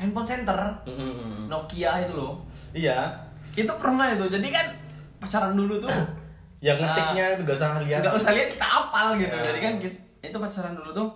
[0.00, 0.56] Handphone center.
[0.88, 1.52] Mm-mm.
[1.52, 2.40] Nokia itu loh.
[2.72, 3.12] Iya.
[3.52, 4.24] Itu pernah itu.
[4.32, 4.66] Jadi kan
[5.20, 5.92] pacaran dulu tuh
[6.66, 8.00] yang ngetiknya itu gak usah lihat.
[8.06, 9.34] nggak usah lihat kita apal gitu.
[9.34, 9.42] Ya.
[9.50, 9.72] jadi kan
[10.22, 11.08] itu pacaran dulu tuh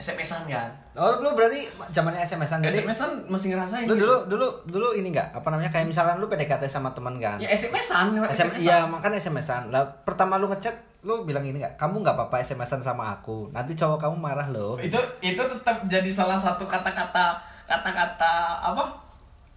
[0.00, 4.02] SMS-an kan oh lu berarti zamannya SMS-an jadi SMS-an masih ngerasain lu gitu.
[4.04, 7.38] dulu dulu dulu ini enggak apa namanya kayak misalkan lu PDKT sama teman kan.
[7.38, 9.70] ya SMS-an SM, iya makan SMS-an.
[9.70, 10.74] Lah pertama lu ngechat
[11.06, 13.54] lu bilang ini enggak, kamu nggak apa-apa SMS-an sama aku.
[13.54, 14.74] Nanti cowok kamu marah loh.
[14.78, 17.38] itu itu tetap jadi salah satu kata-kata
[17.68, 18.84] kata-kata apa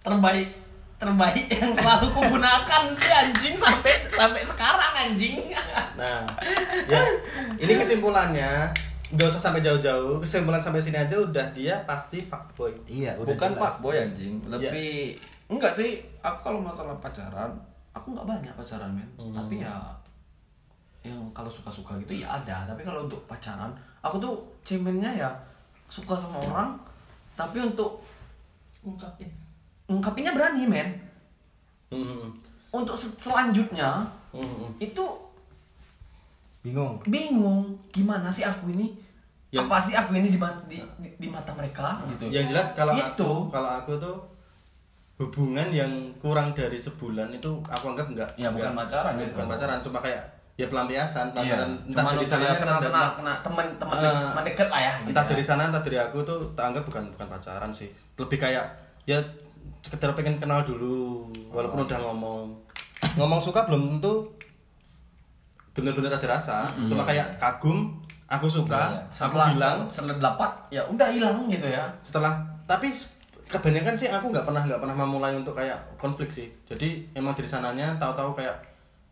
[0.04, 0.48] terbaik
[1.02, 5.34] terbaik yang selalu kugunakan sih anjing sampai sampai sekarang anjing
[5.98, 6.22] Nah,
[6.86, 7.02] ya
[7.58, 8.70] ini kesimpulannya
[9.12, 10.18] nggak usah sampai jauh-jauh.
[10.18, 12.72] Kesimpulan sampai sini aja udah dia pasti fuckboy.
[12.84, 13.60] Iya, udah bukan jelas.
[13.60, 15.12] pak boy anjing lebih
[15.46, 17.52] enggak sih aku kalau masalah pacaran
[17.92, 19.36] aku nggak banyak pacaran men Hmm.
[19.36, 19.76] tapi ya
[21.02, 23.68] yang kalau suka-suka gitu ya ada tapi kalau untuk pacaran
[24.00, 24.32] aku tuh
[24.62, 25.28] cemennya ya
[25.86, 26.72] suka sama orang
[27.34, 28.00] tapi untuk
[28.80, 29.28] ungkapin
[29.84, 30.88] ungkapinnya berani men
[31.90, 32.32] Hmm.
[32.70, 34.72] untuk se- selanjutnya Hmm.
[34.78, 35.04] itu
[36.62, 36.94] Bingung.
[37.04, 38.94] bingung gimana sih aku ini
[39.50, 39.60] Ya.
[39.60, 42.94] apa sih aku ini di, ma- di, di, di mata mereka gitu Yang jelas kalau
[42.94, 43.04] Itu.
[43.04, 44.16] aku kalau aku tuh
[45.18, 49.28] hubungan yang kurang dari sebulan itu aku anggap enggak Ya, bukan enggak- pacaran gitu.
[49.32, 50.22] bukan pacaran cuma kayak
[50.54, 51.34] ya pelampiasan Iya.
[51.34, 54.80] pelampiasan entah Cuma dari kayak kenal entah- kenal kena teman teman Eh, teman deket lah
[54.80, 54.92] ya.
[54.96, 55.30] gitu entah ya.
[55.30, 58.64] dari sana entah dari aku tuh tak anggap bukan bukan pacaran sih lebih kayak
[59.04, 59.18] ya
[59.80, 62.46] sekedar pengen kenal dulu walaupun udah ngomong
[63.16, 64.32] ngomong suka belum tentu
[65.72, 67.88] bener-bener ada rasa cuma kayak kagum
[68.26, 69.24] aku suka Iya.
[69.24, 71.84] aku bilang setelah dapat ya udah hilang gitu ya.
[72.02, 72.88] setelah tapi
[73.44, 77.44] kebanyakan sih aku nggak pernah nggak pernah memulai untuk kayak konflik sih jadi emang dari
[77.44, 78.56] sananya tahu-tahu kayak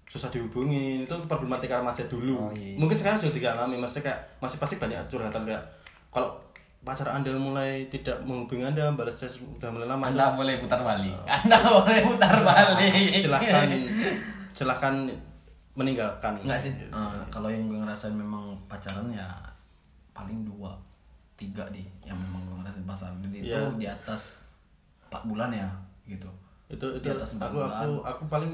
[0.07, 2.75] susah dihubungin itu problematika remaja dulu Oh, iya.
[2.75, 5.63] mungkin sekarang sudah dialami maksudnya kayak masih pasti banyak curhatan kayak
[6.09, 6.33] kalau
[6.81, 11.13] pacar anda mulai tidak menghubungi anda balas saya sudah mulai lama Anda boleh putar balik.
[11.29, 12.89] Anda boleh putar balik.
[13.15, 13.69] silahkan
[14.57, 14.95] silahkan
[15.73, 16.73] meninggalkan Enggak sih.
[16.75, 16.91] eh,
[17.29, 19.27] kalau yang gue ngerasain memang pacaran ya
[20.11, 20.75] paling dua,
[21.35, 23.17] tiga deh yang memang gue ngerasain pacaran.
[23.21, 23.71] Jadi itu Iya.
[23.75, 24.43] di atas
[25.07, 25.69] empat bulan ya
[26.05, 26.29] gitu.
[26.69, 28.09] itu itu Di atas empat aku aku bulan.
[28.09, 28.53] aku paling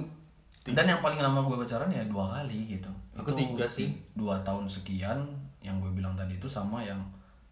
[0.67, 2.91] Dan yang paling lama gue pacaran ya dua kali gitu.
[3.15, 3.93] Aku Itu tiga sih.
[4.13, 5.21] Dua tahun sekian
[5.61, 6.99] yang gue bilang tadi itu sama yang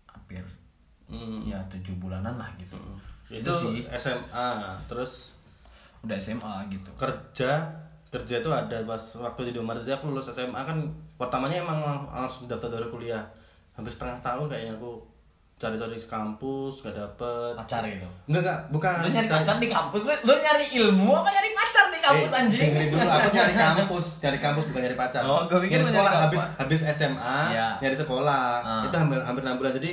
[0.04, 0.42] hampir
[1.04, 2.74] hmm, ya tujuh bulanan lah gitu.
[3.26, 4.48] itu, Itu sih SMA
[4.84, 5.36] terus
[6.00, 6.90] udah SMA gitu.
[6.94, 7.64] kerja
[8.14, 10.78] kerja itu ada pas waktu di Indomaret jadi aku lulus SMA kan
[11.14, 13.26] pertamanya emang langsung daftar dari kuliah
[13.72, 15.02] hampir setengah tahun kayaknya aku
[15.54, 18.06] cari-cari kampus gak dapet Pacar gitu.
[18.26, 21.50] enggak enggak bukan Lu nyari Cari- pacar di kampus, lu, lu nyari ilmu apa nyari
[21.52, 22.60] pacar di kampus Eh, anjing?
[22.60, 26.24] dengerin dulu aku nyari kampus nyari kampus bukan nyari pacar Oh, pikir nyari sekolah nyari
[26.24, 27.66] habis habis SMA Iya.
[27.80, 28.82] nyari sekolah Ah.
[28.82, 29.90] itu hampir hampir enam bulan jadi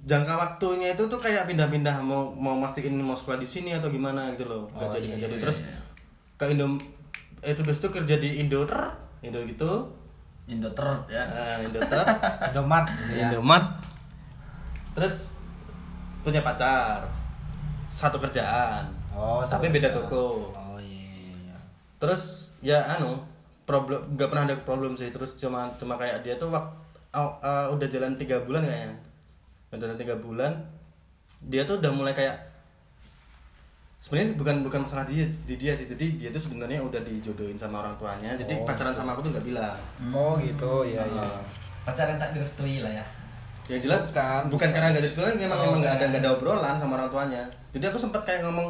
[0.00, 4.28] jangka waktunya itu tuh kayak pindah-pindah mau mau mastiin mau sekolah di sini atau gimana
[4.30, 5.76] gitu loh nggak Oh, jadi iya, nggak jadi iya, terus iya.
[6.34, 6.66] ke Indo
[7.44, 8.64] itu terus itu kerja di Indo
[9.20, 9.70] Indo gitu
[10.44, 11.24] Indoter ya.
[11.24, 12.04] Nah, Indoter,
[12.52, 13.32] Indomart gitu ya.
[13.32, 13.68] Indomaret.
[14.92, 15.32] Terus
[16.20, 17.00] punya pacar.
[17.88, 18.84] Satu kerjaan.
[19.08, 20.04] Oh, Tapi beda kerjaan.
[20.04, 20.52] toko.
[20.52, 21.08] Oh iya.
[21.48, 21.56] iya.
[21.96, 23.16] Terus ya anu,
[23.64, 25.08] problem nggak pernah ada problem sih.
[25.08, 26.64] Terus cuma cuma kayak dia tuh wak,
[27.16, 28.92] aw- uh, udah jalan tiga bulan kayaknya.
[29.72, 30.52] Udah jalan tiga bulan.
[31.40, 32.36] Dia tuh udah mulai kayak
[34.04, 35.88] sebenarnya bukan bukan masalah dia di dia sih.
[35.88, 38.36] Jadi dia tuh sebenarnya udah dijodohin sama orang tuanya.
[38.36, 39.76] Jadi Oh, pacaran sama aku tuh nggak bilang.
[40.12, 41.24] Oh gitu, iya iya.
[41.24, 41.40] Nah,
[41.82, 43.04] Pacaran tak direstui lah ya.
[43.64, 44.12] yang jelas.
[44.12, 44.52] Bukan.
[44.52, 46.10] bukan, karena nggak ada restoran memang Oh, emang nggak ada bukan.
[46.12, 47.42] nggak ada obrolan sama orang tuanya.
[47.72, 48.68] Jadi aku sempat kayak ngomong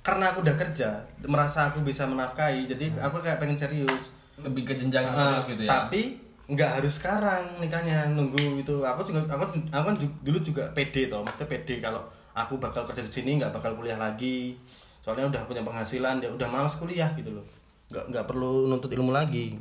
[0.00, 0.88] karena aku udah kerja
[1.24, 4.14] merasa aku bisa menafkahi jadi aku kayak pengen serius.
[4.36, 5.70] Lebih ke jenjang Ah, serius gitu ya.
[5.72, 8.76] tapi nggak harus sekarang nikahnya nunggu itu.
[8.80, 11.18] Aku juga aku aku kan dulu juga pede toh.
[11.20, 12.02] Maksudnya pede kalau
[12.34, 14.58] aku bakal kerja di sini nggak bakal kuliah lagi.
[15.00, 17.44] Soalnya udah punya penghasilan ya udah malas kuliah gitu loh.
[17.88, 19.54] Nggak nggak perlu nuntut ilmu lagi.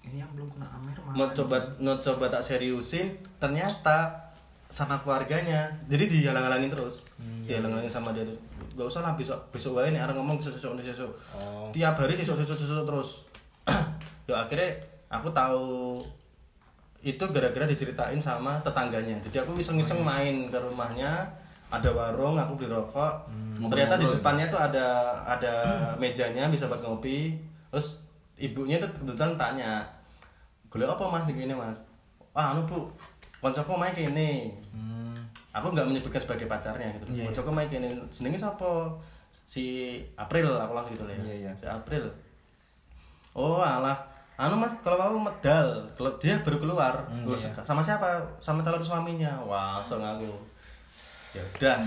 [0.00, 1.12] Ini yang belum kena Amer mana?
[1.12, 4.10] mau coba mau coba tak seriusin ternyata
[4.66, 5.68] sama keluarganya.
[5.86, 7.04] Jadi dihalang-halangin terus.
[7.44, 8.34] Dihalang-halangin sama dia tuh.
[8.70, 11.68] Gak usah lah besok besok wae nih orang ngomong besok besok besok besok Oh.
[11.70, 13.10] tiap hari besok besok besok terus.
[14.30, 14.70] Ya akhirnya
[15.10, 15.98] aku tahu
[17.02, 19.18] itu gara-gara diceritain sama tetangganya.
[19.26, 21.26] Jadi aku iseng-iseng main ke rumahnya
[21.70, 23.14] ada warung aku beli rokok.
[23.60, 25.54] Ternyata di depannya tuh ada ada
[25.96, 27.38] mejanya bisa buat ngopi.
[27.70, 28.02] Terus
[28.34, 29.86] ibunya tuh kebetulan tanya
[30.66, 31.78] golek apa mas di gini mas?
[32.34, 32.90] Ah anu bu
[33.38, 34.50] koncoku main kayak ini
[35.50, 37.24] aku nggak menyebutkan sebagai pacarnya gitu Iya, iya.
[37.26, 38.70] koncoku main ini senengnya siapa
[39.50, 41.22] si April aku langsung gitu lah ya.
[41.26, 41.52] Iya, iya.
[41.58, 42.06] si April.
[43.34, 43.98] Oh alah.
[44.40, 46.94] Anu mas kalau mau medal kalau dia baru keluar.
[47.12, 47.50] Hmm, Gua, iya.
[47.60, 48.08] sama siapa?
[48.40, 49.36] Sama calon suaminya.
[49.44, 50.30] Wah langsung aku
[51.34, 51.78] ya udah.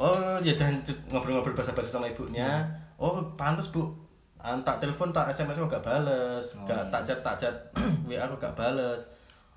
[0.00, 0.80] Oh ya dan
[1.12, 2.64] ngobrol-ngobrol bahasa-bahasa sama ibunya.
[2.98, 3.02] Hmm.
[3.02, 3.92] oh pantas bu.
[4.42, 6.58] Ah, tak telepon tak sms kok gak bales.
[6.58, 6.90] Oh, gak iya.
[6.90, 7.54] tak chat tak chat.
[8.10, 9.06] Wa aku gak bales.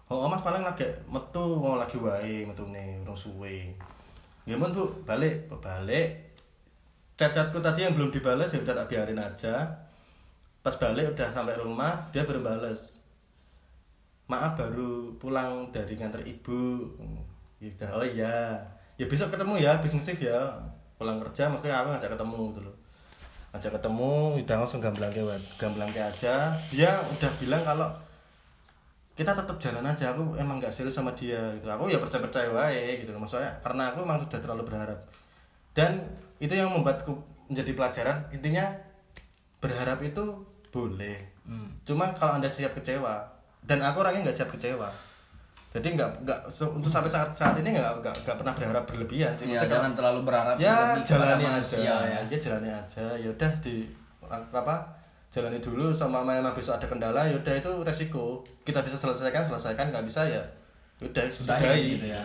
[0.06, 3.74] Oh mas paling lagi metu mau lagi wae metu nih urung suwe
[4.46, 5.50] gimana bu balik.
[5.50, 6.38] Balik.
[7.18, 9.66] Chat-chatku tadi yang belum dibales ya udah tak biarin aja.
[10.62, 13.02] Pas balik udah sampai rumah dia baru bales.
[14.30, 16.94] Maaf baru pulang dari nganter ibu.
[17.58, 17.90] Ya udah.
[17.98, 18.62] Oh iya
[18.96, 20.40] ya besok ketemu ya habis nge ya.
[20.96, 22.76] Pulang kerja maksudnya aku ngajak ketemu gitu loh.
[23.52, 26.56] Ngajak ketemu udah langsung gamblangke wae gamblangke aja.
[26.72, 27.90] Dia udah bilang kalau
[29.16, 31.68] kita tetap jalan aja aku emang gak serius sama dia gitu.
[31.68, 33.24] Aku ya percaya percaya wae gitu loh.
[33.24, 35.00] Maksudnya karena aku emang sudah terlalu berharap.
[35.76, 36.04] Dan
[36.40, 37.12] itu yang membuatku
[37.52, 38.18] menjadi pelajaran.
[38.32, 38.72] Intinya
[39.60, 40.24] berharap itu
[40.72, 41.20] boleh.
[41.88, 43.36] Cuma kalau anda siap kecewa
[43.66, 44.90] dan aku orangnya nggak siap kecewa
[45.76, 46.40] jadi nggak nggak
[46.72, 50.24] untuk sampai saat saat ini nggak nggak nggak pernah berharap berlebihan sih Ya, jangan terlalu
[50.24, 51.96] berharap ya jalani aja ya.
[52.24, 53.84] ya jalani aja ya udah di
[54.32, 54.76] apa
[55.28, 59.92] jalani dulu sama memang besok ada kendala ya udah itu resiko kita bisa selesaikan selesaikan
[59.92, 60.40] nggak bisa ya
[61.04, 62.24] udah Sudahi gitu ya.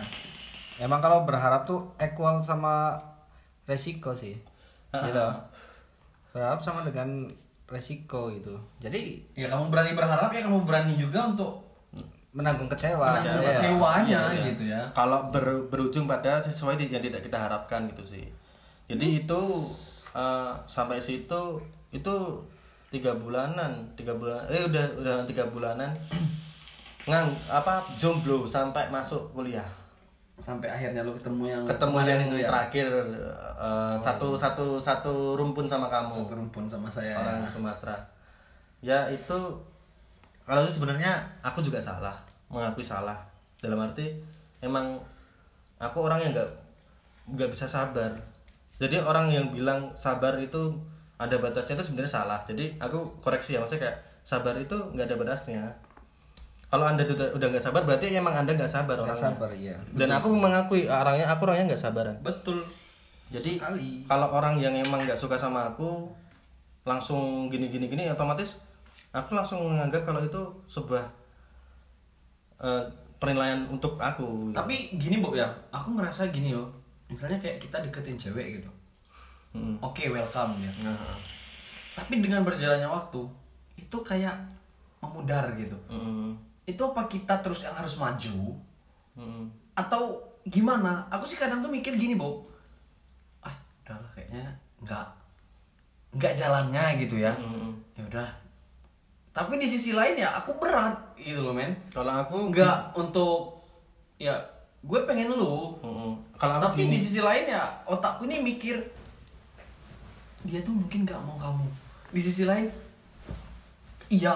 [0.79, 2.95] Emang kalau berharap tuh equal sama
[3.67, 4.33] resiko sih.
[4.95, 5.27] Gitu.
[6.31, 7.27] Berharap sama dengan
[7.71, 11.70] resiko gitu jadi ya kamu berani berharap ya kamu berani juga untuk
[12.31, 13.19] menanggung kecewa.
[13.19, 13.51] Menanggung Iya.
[13.53, 14.43] kecewanya Iya.
[14.49, 14.81] gitu ya.
[14.91, 18.25] Kalau ber- berujung pada sesuai yang tidak kita harapkan gitu sih.
[18.87, 19.41] Jadi itu
[20.11, 21.59] eh, sampai situ
[21.91, 22.15] itu
[22.91, 25.91] tiga bulanan tiga bulan eh udah udah tiga bulanan.
[27.07, 29.63] Ngang apa jomblo sampai masuk kuliah.
[30.37, 32.49] Sampai akhirnya lu ketemu yang ketemu yang itu ya?
[32.51, 32.87] terakhir
[33.55, 36.11] eh, satu satu satu rumpun sama kamu.
[36.27, 37.95] Satu rumpun sama saya orang Sumatera.
[38.81, 39.37] Ya itu
[40.43, 41.11] kalau itu sebenarnya
[41.41, 42.15] aku juga salah
[42.51, 43.15] mengakui salah.
[43.61, 44.11] Dalam arti
[44.59, 44.99] emang
[45.77, 46.49] aku orang yang nggak
[47.31, 48.11] nggak bisa sabar.
[48.81, 50.73] Jadi orang yang bilang sabar itu
[51.21, 52.39] ada batasnya itu sebenarnya salah.
[52.49, 55.63] Jadi aku koreksi ya maksudnya kayak sabar itu nggak ada batasnya.
[56.71, 59.27] Kalau anda udah udah nggak sabar berarti emang anda nggak sabar Nggak orangnya.
[59.35, 59.75] sabar, iya.
[59.91, 62.15] dan aku mengakui orangnya aku orangnya nggak sabaran.
[62.23, 62.63] Betul.
[63.31, 64.03] Jadi Sekali.
[64.07, 66.07] kalau orang yang emang nggak suka sama aku
[66.87, 68.57] langsung gini gini gini otomatis
[69.11, 70.41] aku langsung menganggap kalau itu
[70.71, 71.03] sebuah
[72.63, 72.83] eh,
[73.21, 74.49] penilaian untuk aku.
[74.49, 74.57] gitu.
[74.57, 75.47] tapi gini Bob ya.
[75.69, 76.81] Aku ngerasa gini loh
[77.11, 78.71] misalnya kayak kita deketin cewek gitu.
[79.51, 79.75] Hmm.
[79.83, 80.71] oke welcome ya.
[80.87, 81.19] Nah,
[81.91, 83.19] tapi dengan berjalannya waktu
[83.75, 84.31] itu kayak
[85.03, 85.75] memudar gitu.
[85.91, 88.55] Hmm, itu apa kita terus yang harus maju?
[89.19, 91.03] Hmm, atau gimana?
[91.11, 92.47] Aku sih kadang tuh mikir gini Bob
[93.43, 93.51] ah
[93.83, 94.47] udahlah kayaknya
[94.79, 95.05] nggak
[96.15, 97.35] nggak jalannya gitu ya.
[97.35, 97.75] Hmm.
[97.99, 98.29] ya udah
[99.31, 101.71] tapi di sisi lain ya aku berat gitu loh men.
[101.87, 103.63] Kalau aku nggak untuk
[104.19, 104.35] ya
[104.83, 105.77] gue pengen lu.
[105.79, 108.75] Hmm, Kalau aku tapi gini, di sisi lain ya otakku ini mikir
[110.41, 111.65] dia tuh mungkin nggak mau kamu.
[112.11, 112.67] Di sisi lain
[114.11, 114.35] iya.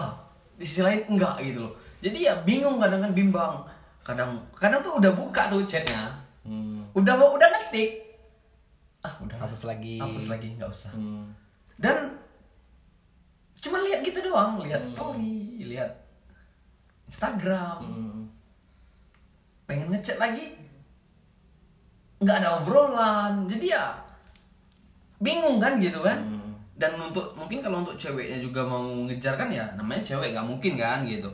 [0.56, 1.74] Di sisi lain enggak gitu loh.
[2.00, 3.54] Jadi ya bingung kadang kan bimbang.
[4.06, 6.16] Kadang kadang tuh udah buka tuh chatnya.
[6.48, 8.06] Hmm, udah mau udah ngetik.
[9.04, 9.44] Ah udah.
[9.44, 10.00] Hapus lagi.
[10.00, 10.56] hapus lagi.
[10.56, 10.94] Nggak usah.
[10.96, 11.34] Hmm,
[11.76, 12.16] dan
[13.66, 16.06] cuma lihat gitu doang lihat story lihat
[17.10, 17.80] Instagram.
[17.82, 18.22] Hmm.
[19.66, 20.54] pengen ngechat lagi.
[22.22, 23.50] Nggak ada obrolan.
[23.50, 23.98] Jadi ya
[25.22, 26.20] bingung kan gitu kan.
[26.22, 26.44] Hmm.
[26.76, 30.76] dan untuk mungkin kalau untuk ceweknya juga mau ngejar kan ya namanya cewek nggak mungkin
[30.76, 31.32] kan gitu.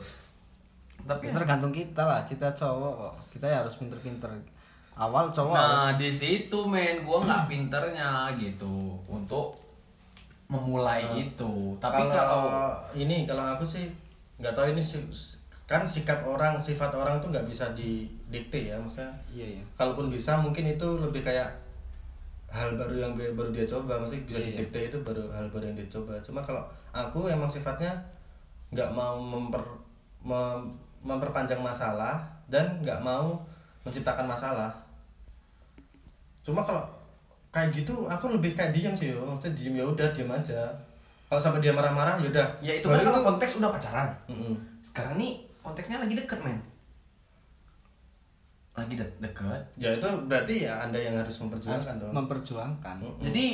[1.02, 3.14] Tapi Ya, tergantung kita lah kita cowok kok.
[3.34, 4.30] Kita ya harus pinter-pinter.
[4.94, 9.02] Awal cowok nah harus di situ men gua nggak pinternya gitu.
[9.10, 9.58] Untuk
[10.52, 11.52] memulai itu.
[11.80, 12.44] Tapi kalau, kalau
[12.92, 13.88] ini kalau aku sih
[14.36, 15.00] nggak tahu ini sih
[15.64, 19.08] kan sikap orang sifat orang tuh nggak bisa didikte ya maksudnya.
[19.32, 19.62] Iya iya.
[19.80, 21.48] Kalaupun bisa mungkin itu lebih kayak
[22.52, 24.52] hal baru yang baru dia coba maksudnya bisa Iya, iya.
[24.60, 26.20] didikte itu baru hal baru yang dia coba.
[26.20, 26.60] Cuma kalau
[26.92, 27.96] aku emang sifatnya
[28.68, 29.64] nggak mau memper
[30.20, 32.20] mem- memperpanjang masalah
[32.52, 33.40] dan nggak mau
[33.88, 34.68] menciptakan masalah.
[36.44, 36.84] Cuma kalau
[37.52, 39.20] kayak gitu aku lebih kayak diam sih yo.
[39.22, 40.72] Maksudnya diem ya udah diem aja.
[41.28, 42.46] Kalau sampai dia marah-marah ya udah.
[42.64, 44.08] Ya itu Baru kan kalau konteks udah pacaran.
[44.28, 44.56] Mm-mm.
[44.82, 46.58] sekarang nih konteksnya lagi deket men.
[48.72, 49.62] Lagi de- deket.
[49.76, 52.12] Ya itu berarti ya anda yang harus harus memperjuangkan dong.
[52.12, 52.96] memperjuangkan.
[53.00, 53.22] Mm-mm.
[53.24, 53.46] Jadi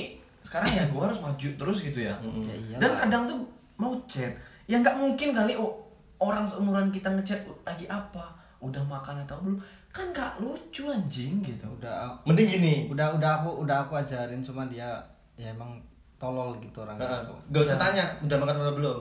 [0.47, 2.15] sekarang ya gue harus maju terus gitu ya.
[2.23, 2.43] Mm-mm.
[2.43, 2.81] Ya iyalah.
[2.81, 3.39] Dan kadang tuh
[3.79, 4.35] mau chat,
[4.67, 5.71] ya nggak mungkin kali oh,
[6.19, 8.27] orang seumuran kita ngechat lagi apa,
[8.59, 9.55] udah makan atau belum,
[9.99, 11.67] kan nggak lucu anjing gitu.
[11.73, 14.95] udah mending gini udah udah aku udah aku ajarin cuma dia
[15.35, 15.75] ya emang
[16.15, 17.23] tolol gitu orang Heeh.
[17.23, 17.39] cowok.
[17.49, 18.99] Gak usah tanya, udah makan atau belum?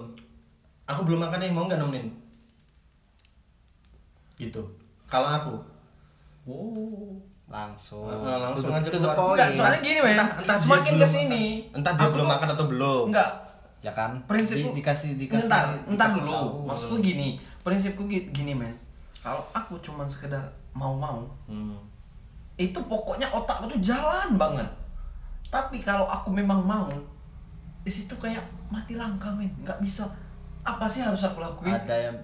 [0.85, 2.13] Aku belum makan nih, mau nggak nemenin?
[4.37, 4.61] Gitu.
[5.05, 5.53] Kalau aku,
[6.45, 7.17] Wow.
[7.47, 9.15] langsung Heeh, langsung To the- aja keluar.
[9.33, 11.75] Enggak, soalnya gini men, Entah- entah semakin ke sini, makan.
[11.75, 13.03] entah dia belum makan atau belum.
[13.09, 13.29] Enggak,
[13.79, 16.39] ya kan prinsipku Di- dikasih dikasih Ntar, ntar dikasih dulu.
[16.65, 17.27] Maksudku gini,
[17.61, 18.75] prinsipku gi- gini men.
[19.17, 20.43] Kalau aku cuman sekedar
[20.77, 21.73] mau-mau, Hmm.
[22.55, 24.69] itu pokoknya otakku tuh jalan banget.
[25.47, 26.85] Tapi kalau aku memang mau
[27.81, 29.49] di situ kayak mati langkah men.
[29.57, 30.05] Nggak bisa.
[30.61, 31.71] Apa sih harus aku lakuin?
[31.73, 32.17] Ada yang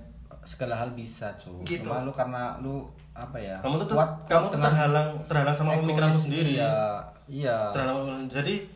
[0.43, 1.87] segala hal bisa cuy Gitu.
[1.87, 2.83] cuma lu karena lu
[3.15, 6.59] apa ya Kamu tuh kuat, kamu kuat terhalang terhalang sama pemikiranmu sendiri.
[6.59, 7.57] iya iya.
[7.71, 8.67] Terhalang jadi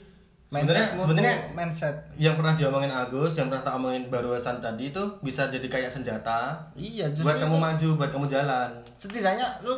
[0.47, 1.95] sebenarnya sebenarnya mindset.
[2.15, 6.55] yang pernah diomongin Agus, yang pernah tak omongin barusan tadi itu bisa jadi kayak senjata
[6.73, 7.63] iya buat kamu itu.
[7.63, 8.69] maju, buat kamu jalan.
[8.95, 9.75] setidaknya lu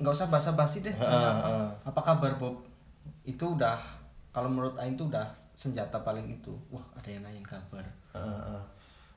[0.00, 1.66] nggak usah basa-basi deh Nanya, heeh.
[1.84, 2.58] apa kabar Bob?
[3.22, 3.76] Itu udah
[4.32, 6.50] kalau menurut Aing itu udah senjata paling itu.
[6.72, 7.84] Wah ada yang nanyain kabar.
[8.12, 8.60] Heeh.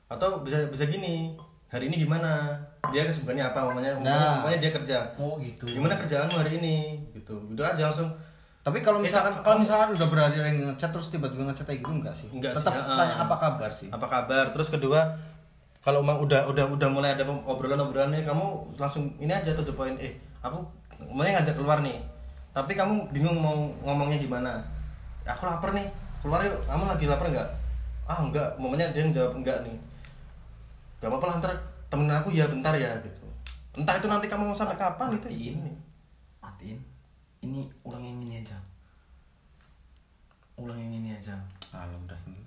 [0.06, 1.34] atau bisa bisa gini
[1.66, 2.54] hari ini gimana?
[2.94, 3.98] Dia kesibukannya apa mamanya?
[3.98, 4.44] Nah.
[4.44, 5.02] mamanya dia kerja.
[5.18, 5.66] Oh gitu.
[5.66, 7.00] Gimana kerjaanmu hari ini?
[7.10, 7.34] Gitu.
[7.50, 8.06] Udah aja langsung
[8.66, 12.10] tapi kalau misalkan tak- kalau misalkan udah berhari-hari ngechat terus tiba-tiba ngechat kayak gitu enggak
[12.18, 12.26] sih?
[12.34, 13.86] Enggak sih, tetap tanya apa kabar sih?
[13.94, 14.50] Apa kabar?
[14.50, 15.06] Terus kedua
[15.86, 19.62] kalau emang udah udah udah mulai ada obrolan obrolan nih kamu langsung ini aja tuh
[19.62, 20.58] the point eh aku
[20.98, 21.94] mamanya ngajak keluar nih.
[22.50, 24.58] Tapi kamu bingung mau ngomongnya gimana
[25.22, 25.86] aku lapar nih
[26.18, 26.58] keluar yuk.
[26.66, 27.48] Kamu lagi lapar nggak
[28.10, 28.50] ah enggak.
[28.58, 29.78] Momennya dia jawab enggak nih.
[30.98, 31.52] Gak apa-apa lah ntar
[31.86, 33.30] temen aku ya bentar ya gitu.
[33.78, 35.30] Entah itu nanti kamu mau sampai kapan itu?
[35.30, 35.54] Matiin.
[35.62, 35.72] Ini.
[36.42, 36.95] Matiin
[37.40, 38.58] ini ulang yang ini aja
[40.56, 41.36] ulang yang ini aja
[41.68, 42.40] Alah udah ini.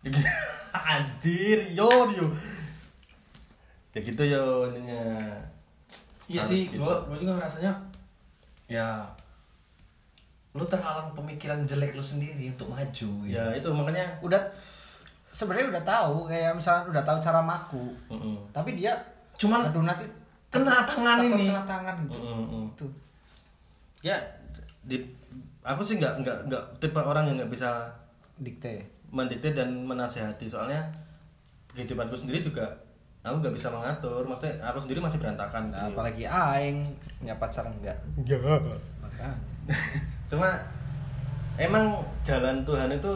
[0.00, 0.20] Ya gitu.
[0.94, 2.26] anjir yo yo
[3.90, 5.02] ya gitu yo intinya
[6.26, 6.78] iya Harus sih gitu.
[6.78, 7.72] gua gua juga ngerasanya
[8.66, 9.02] ya
[10.52, 13.32] lu terhalang pemikiran jelek lu sendiri untuk maju gitu.
[13.32, 14.38] ya itu makanya Udah
[15.30, 17.84] sebenarnya udah tahu kayak misalnya udah tahu cara maku.
[18.10, 18.36] Mm-mm.
[18.50, 18.90] Tapi dia
[19.38, 20.02] Cuman aduh nanti
[20.50, 21.46] kena tangan ini.
[21.46, 22.18] kena tangan gitu.
[22.18, 22.64] Mm-mm.
[22.74, 22.90] Tuh.
[24.00, 24.16] Ya
[24.82, 25.02] di
[25.60, 27.90] aku sih nggak nggak nggak tipe orang yang nggak bisa
[28.36, 28.78] Dikte.
[29.08, 30.78] mendikte dan menasehati soalnya
[31.68, 32.64] kehidupanku sendiri juga
[33.20, 35.92] aku nggak bisa mengatur maksudnya aku sendiri masih berantakan Nah, gitu.
[35.92, 36.78] apalagi aing
[37.18, 37.98] punya pacar enggak.
[38.24, 39.34] ya Makanya.
[40.30, 40.48] cuma
[41.56, 41.92] emang
[42.22, 43.12] jalan Tuhan itu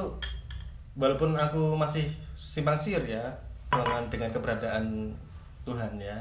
[0.92, 3.22] walaupun aku masih simpang siur ya
[3.70, 5.14] dengan dengan keberadaan
[5.62, 6.18] Tuhan ya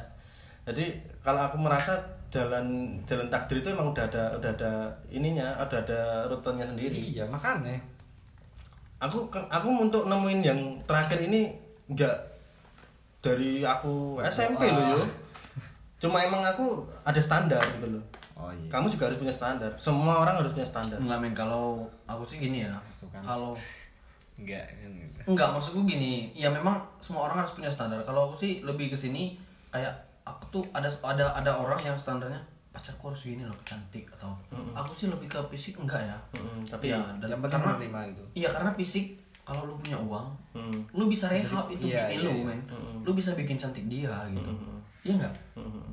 [0.63, 1.97] jadi kalau aku merasa
[2.31, 2.65] jalan
[3.03, 4.71] jalan takdir itu emang udah ada udah ada
[5.07, 7.75] ininya udah ada rutenya sendiri Iya, makanya.
[8.97, 11.51] aku aku untuk nemuin yang terakhir ini
[11.87, 12.15] nggak
[13.19, 15.01] dari aku SMP loh yo
[15.97, 18.03] cuma emang aku ada standar gitu loh
[18.33, 18.69] Oh iya.
[18.73, 22.41] kamu juga harus punya standar semua orang harus punya standar Enggak men kalau aku sih
[22.41, 22.73] gini ya.
[22.97, 23.21] Tuh kan.
[23.21, 23.53] Kalau
[24.41, 25.19] Enggak kan gitu.
[25.29, 28.01] enggak maksudku gini, ya memang semua orang harus punya standar.
[28.01, 29.37] Kalau aku sih lebih ke sini
[29.69, 32.39] kayak aku tuh ada ada ada orang yang standarnya
[32.71, 34.31] pacarku harus gini loh cantik atau
[34.71, 36.17] aku sih lebih ke fisik enggak ya.
[36.37, 38.23] Mm-mm, tapi ya dan yang penting karena menerima gitu.
[38.37, 39.05] Iya karena fisik
[39.41, 40.79] kalau lu punya uang, Mm.
[40.93, 42.43] lu bisa rehab itu iya, bikin iya, lu iya.
[42.47, 42.61] men.
[42.69, 42.97] Mm-mm.
[43.03, 44.51] Lu bisa bikin cantik dia gitu.
[45.03, 45.35] Iya enggak?
[45.57, 45.89] Mm-mm.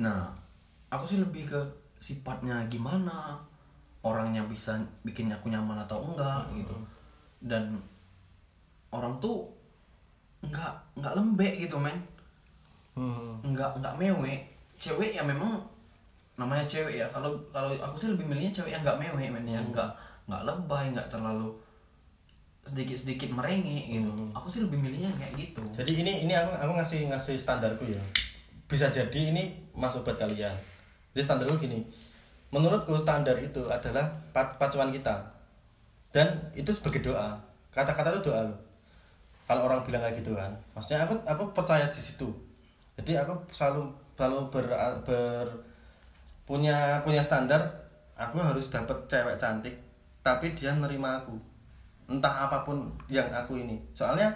[0.00, 0.30] Nah,
[0.88, 1.60] aku sih lebih ke
[1.98, 3.36] sifatnya gimana,
[4.00, 6.76] orangnya bisa bikin aku nyaman atau enggak gitu.
[7.44, 7.76] Dan
[8.94, 9.50] orang tuh
[10.40, 11.98] enggak enggak lembek gitu men,
[12.94, 13.42] Mm.
[13.42, 14.34] enggak enggak mewe.
[14.78, 15.58] Cewek ya memang
[16.38, 17.06] namanya cewek ya.
[17.10, 19.90] Kalau kalau aku sih lebih milihnya cewek yang enggak mewe men, yang enggak
[20.26, 21.50] enggak lebay, enggak terlalu
[22.64, 24.10] sedikit sedikit merengek gitu.
[24.32, 25.62] Aku sih lebih milihnya yang kayak gitu.
[25.76, 28.00] jadi ini ini aku aku ngasih ngasih standarku ya.
[28.64, 30.54] Bisa jadi ini masuk buat kalian.
[31.12, 31.84] Jadi standarku gini.
[32.54, 35.18] Menurutku standar itu adalah pa- pacuan kita.
[36.14, 37.34] Dan itu sebagai doa.
[37.74, 38.58] Kata-kata itu doa loh.
[39.44, 40.54] Kalau orang bilang kayak gitu kan.
[40.72, 42.30] Maksudnya aku aku percaya di situ
[42.94, 44.66] jadi aku selalu selalu ber,
[45.02, 45.46] ber
[46.44, 47.58] punya punya standar
[48.14, 49.74] aku harus dapat cewek cantik
[50.24, 51.36] tapi dia nerima aku.
[52.08, 53.76] Entah apa pun yang aku ini.
[53.92, 54.32] Soalnya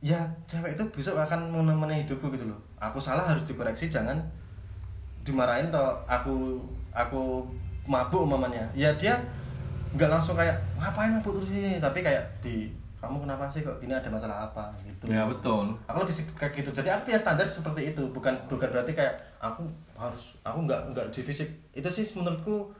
[0.00, 2.58] ya cewek itu besok akan menemani hidupku gitu loh.
[2.80, 4.18] Aku salah harus dikoreksi jangan
[5.22, 6.58] dimarahin toh aku
[6.96, 7.44] aku
[7.84, 8.64] mabuk umpamanya.
[8.72, 9.20] Ya dia
[9.92, 11.76] nggak langsung kayak ngapain mabuk terus ini?
[11.76, 12.72] Tapi kayak di
[13.02, 13.90] kamu kenapa sih kok gini?
[13.90, 14.70] Ada masalah apa?
[14.78, 15.10] Gitu.
[15.10, 15.74] Ya betul.
[15.90, 16.70] aku lebih kayak gitu.
[16.70, 18.02] Jadi aku punya standar seperti itu.
[18.14, 19.66] Bukan bukan berarti kayak aku
[19.98, 21.50] harus aku nggak nggak di fisik.
[21.74, 22.70] Itu sih menurutku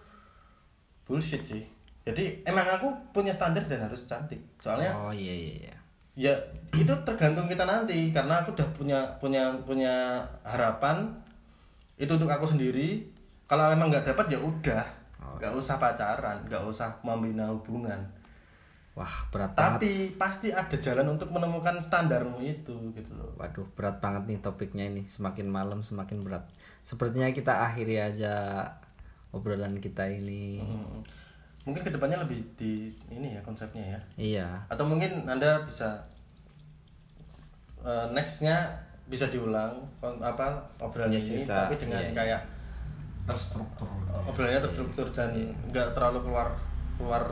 [1.02, 1.66] bullshit sih.
[2.06, 4.38] Jadi emang aku punya standar dan harus cantik.
[4.62, 5.74] Soalnya Oh iya iya iya.
[6.14, 6.34] ya
[6.78, 8.14] itu tergantung kita nanti.
[8.14, 11.10] Karena aku udah punya punya punya harapan
[11.98, 13.02] itu untuk aku sendiri.
[13.50, 15.02] Kalau emang nggak dapat ya udah.
[15.22, 15.38] Oh.
[15.38, 18.02] nggak usah pacaran nggak usah membina hubungan
[18.92, 19.80] Wah, berat banget.
[19.80, 24.84] tapi pasti ada jalan untuk menemukan standarmu itu gitu loh Waduh, berat banget nih topiknya
[24.84, 25.02] ini.
[25.06, 26.44] Semakin malam semakin berat.
[26.82, 28.68] Sepertinya kita akhiri aja
[29.30, 30.60] obrolan kita ini.
[30.60, 31.00] Hmm.
[31.62, 34.48] mungkin ke depannya lebih di ini ya konsepnya ya Iya.
[34.66, 35.94] atau mungkin anda bisa
[37.80, 38.66] eh, nextnya
[39.06, 39.78] bisa diulang
[40.18, 41.70] apa obrolan Iya, ini cerita.
[41.70, 42.14] tapi dengan Iya, iya.
[42.14, 42.40] kayak
[43.22, 43.86] Terstruktur.
[44.26, 45.30] obrolannya terstruktur dan
[45.70, 46.50] nggak terlalu keluar
[47.02, 47.24] keluar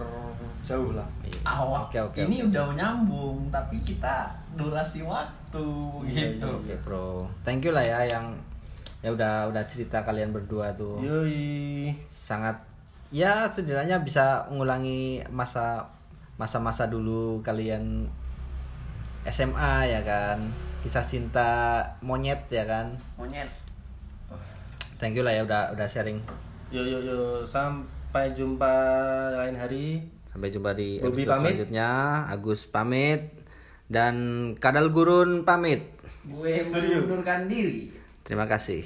[0.60, 1.38] jauh lah Iya.
[1.46, 2.50] awak Oke, oke, ini oke.
[2.50, 5.64] udah nyambung tapi kita durasi waktu
[6.04, 7.30] Iya, gitu Oke, Bro.
[7.40, 8.34] Thank you lah ya yang
[9.00, 10.98] ya udah udah cerita kalian berdua tuh.
[10.98, 12.58] yoi Sangat
[13.08, 15.86] ya setidaknya bisa mengulangi masa
[16.36, 18.10] masa-masa dulu kalian
[19.24, 20.50] SMA ya kan.
[20.80, 21.48] Kisah cinta
[22.00, 22.90] monyet ya kan.
[23.14, 23.48] monyet
[24.96, 26.20] Thank you lah ya udah udah sharing.
[26.70, 27.40] yo yo yo
[28.10, 28.74] sampai jumpa
[29.38, 29.86] lain hari
[30.26, 31.46] Sampai jumpa di Bobi episode pamit.
[31.54, 31.90] selanjutnya.
[32.26, 33.20] Agus pamit
[33.86, 34.14] dan
[34.58, 35.86] Kadal Gurun pamit.
[36.26, 37.94] gue mengundurkan diri
[38.26, 38.82] Terima kasih.